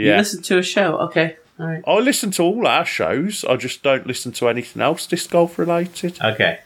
[0.00, 0.98] you listen to a show?
[0.98, 1.36] Okay.
[1.58, 1.82] All right.
[1.86, 3.44] I listen to all our shows.
[3.44, 6.18] I just don't listen to anything else disc golf related.
[6.22, 6.60] Okay.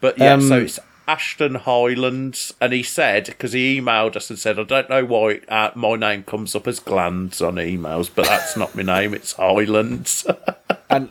[0.00, 4.38] But yeah, Um, so it's Ashton Highlands, and he said because he emailed us and
[4.38, 8.26] said, "I don't know why uh, my name comes up as Glands on emails, but
[8.26, 9.14] that's not my name.
[9.14, 10.26] It's Highlands."
[10.90, 11.08] And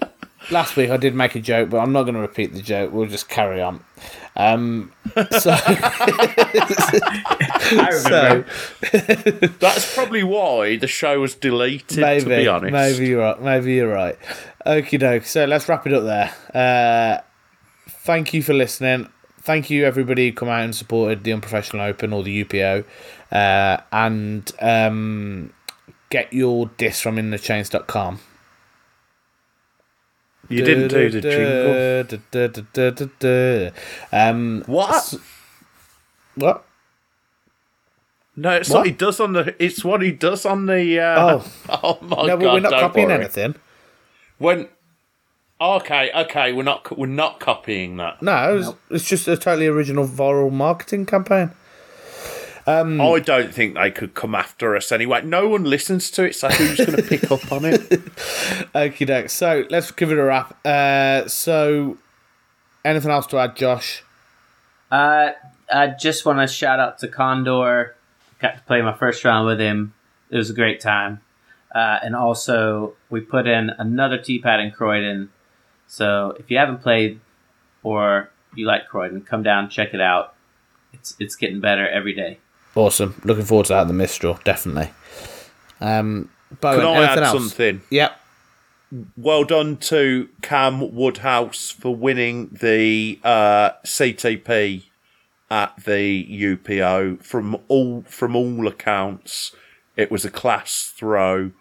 [0.50, 2.92] last week I did make a joke, but I'm not going to repeat the joke.
[2.92, 3.84] We'll just carry on.
[4.36, 5.56] Um, so, so
[9.60, 12.00] that's probably why the show was deleted.
[12.00, 13.42] maybe, to be honest, maybe you're right.
[13.42, 14.18] Maybe you're right.
[14.66, 15.26] Okie doke.
[15.26, 16.34] So let's wrap it up there.
[16.54, 17.22] Uh,
[17.90, 19.10] thank you for listening.
[19.42, 22.86] Thank you everybody who come out and supported the Unprofessional Open or the UPO,
[23.32, 25.52] uh, and um,
[26.10, 28.20] get your disc from inthechains.com.
[30.52, 31.74] you didn't do the jingle.
[34.12, 35.14] Um, What?
[36.36, 36.66] what?
[38.36, 38.80] No, it's What?
[38.80, 39.56] what he does on the.
[39.60, 41.00] It's what he does on the.
[41.00, 41.80] Uh, Oh.
[41.84, 42.40] oh my No, god!
[42.40, 43.16] but we're not copying worry.
[43.20, 43.56] anything.
[44.38, 44.68] When.
[45.60, 48.20] Okay, okay, we're not we're not copying that.
[48.24, 51.52] No, it's, it's just a totally original viral marketing campaign.
[52.66, 53.02] Hmm.
[53.02, 55.22] I don't think they could come after us anyway.
[55.24, 57.82] No one listens to it, so who's going to pick up on it?
[58.74, 59.30] Okie doke.
[59.30, 60.66] So let's give it a wrap.
[60.66, 61.98] Uh, so,
[62.86, 64.04] anything else to add, Josh?
[64.92, 65.32] Uh,
[65.72, 67.96] I just want to shout out to Condor.
[68.40, 69.94] Got to play my first round with him.
[70.30, 71.22] It was a great time.
[71.74, 75.30] Uh, and also, we put in another tee pad in Croydon.
[75.88, 77.20] So if you haven't played
[77.84, 80.36] or you like Croydon, come down check it out.
[80.94, 82.40] It's it's getting better every day.
[82.76, 83.20] Awesome.
[83.24, 84.92] Looking forward to that at the Mistral, definitely.
[85.80, 86.30] Um,
[86.62, 87.38] Bowen, Can I add else?
[87.38, 87.82] something?
[87.90, 88.18] Yep.
[89.18, 94.84] Well done to Cam Woodhouse for winning the uh, CTP
[95.50, 97.24] at the UPO.
[97.24, 99.56] From all from all accounts,
[99.96, 101.52] it was a class throw,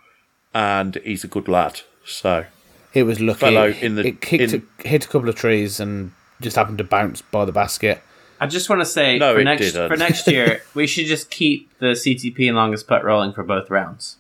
[0.52, 1.82] and he's a good lad.
[2.04, 2.46] So
[2.94, 3.38] It was lucky.
[3.40, 6.10] Fellow in the- it kicked in- a, hit a couple of trees and
[6.40, 8.02] just happened to bounce by the basket.
[8.40, 9.88] I just want to say No, for next didn't.
[9.90, 13.68] for next year we should just keep the CTP and longest putt rolling for both
[13.70, 14.16] rounds.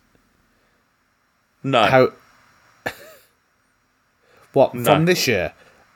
[1.62, 2.12] no, How?
[4.52, 4.84] what No.
[4.84, 5.52] from this year?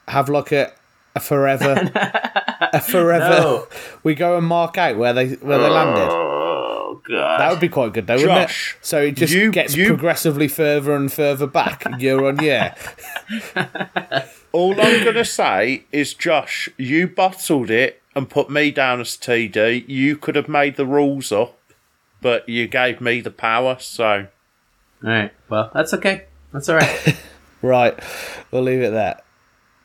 [0.08, 0.72] Have like a
[1.16, 1.90] a forever,
[2.72, 3.28] a forever.
[3.28, 3.66] No.
[4.02, 6.08] We go and mark out where they where they landed.
[6.10, 7.38] Oh god.
[7.40, 8.56] That would be quite good, though, wouldn't it?
[8.82, 12.74] So it just you- gets you- progressively further and further back year on year.
[14.52, 19.88] all I'm gonna say is, Josh, you bottled it and put me down as TD.
[19.88, 21.58] You could have made the rules up,
[22.20, 23.76] but you gave me the power.
[23.80, 24.26] So
[25.02, 25.32] All right.
[25.48, 26.26] Well, that's okay.
[26.52, 27.16] That's all right.
[27.64, 27.98] Right,
[28.50, 29.22] we'll leave it there.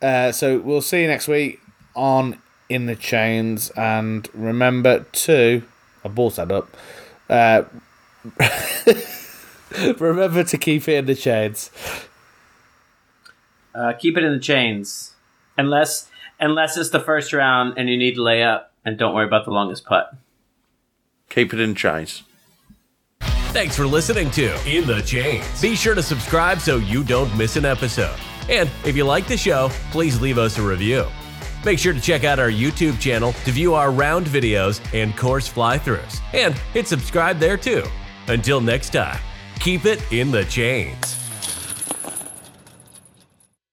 [0.02, 1.62] Uh, so we'll see you next week
[1.96, 5.64] on In the Chains, and remember to
[6.04, 6.76] I brought that up.
[7.30, 7.64] Uh,
[9.98, 11.72] remember to keep it in the chains.
[13.74, 15.16] Uh, keep it in the chains,
[15.58, 16.10] unless
[16.40, 19.46] unless it's the first round and you need to lay up, and don't worry about
[19.46, 20.14] the longest putt.
[21.30, 22.24] keep it in chains.
[23.52, 25.62] Thanks for listening to In the Chains.
[25.62, 28.16] Be sure to subscribe so you don't miss an episode.
[28.48, 31.06] And if you like the show, please leave us a review.
[31.66, 35.48] Make sure to check out our YouTube channel to view our round videos and course
[35.48, 36.20] fly throughs.
[36.34, 37.84] And hit subscribe there too.
[38.28, 39.20] Until next time,
[39.60, 41.19] keep it in the chains.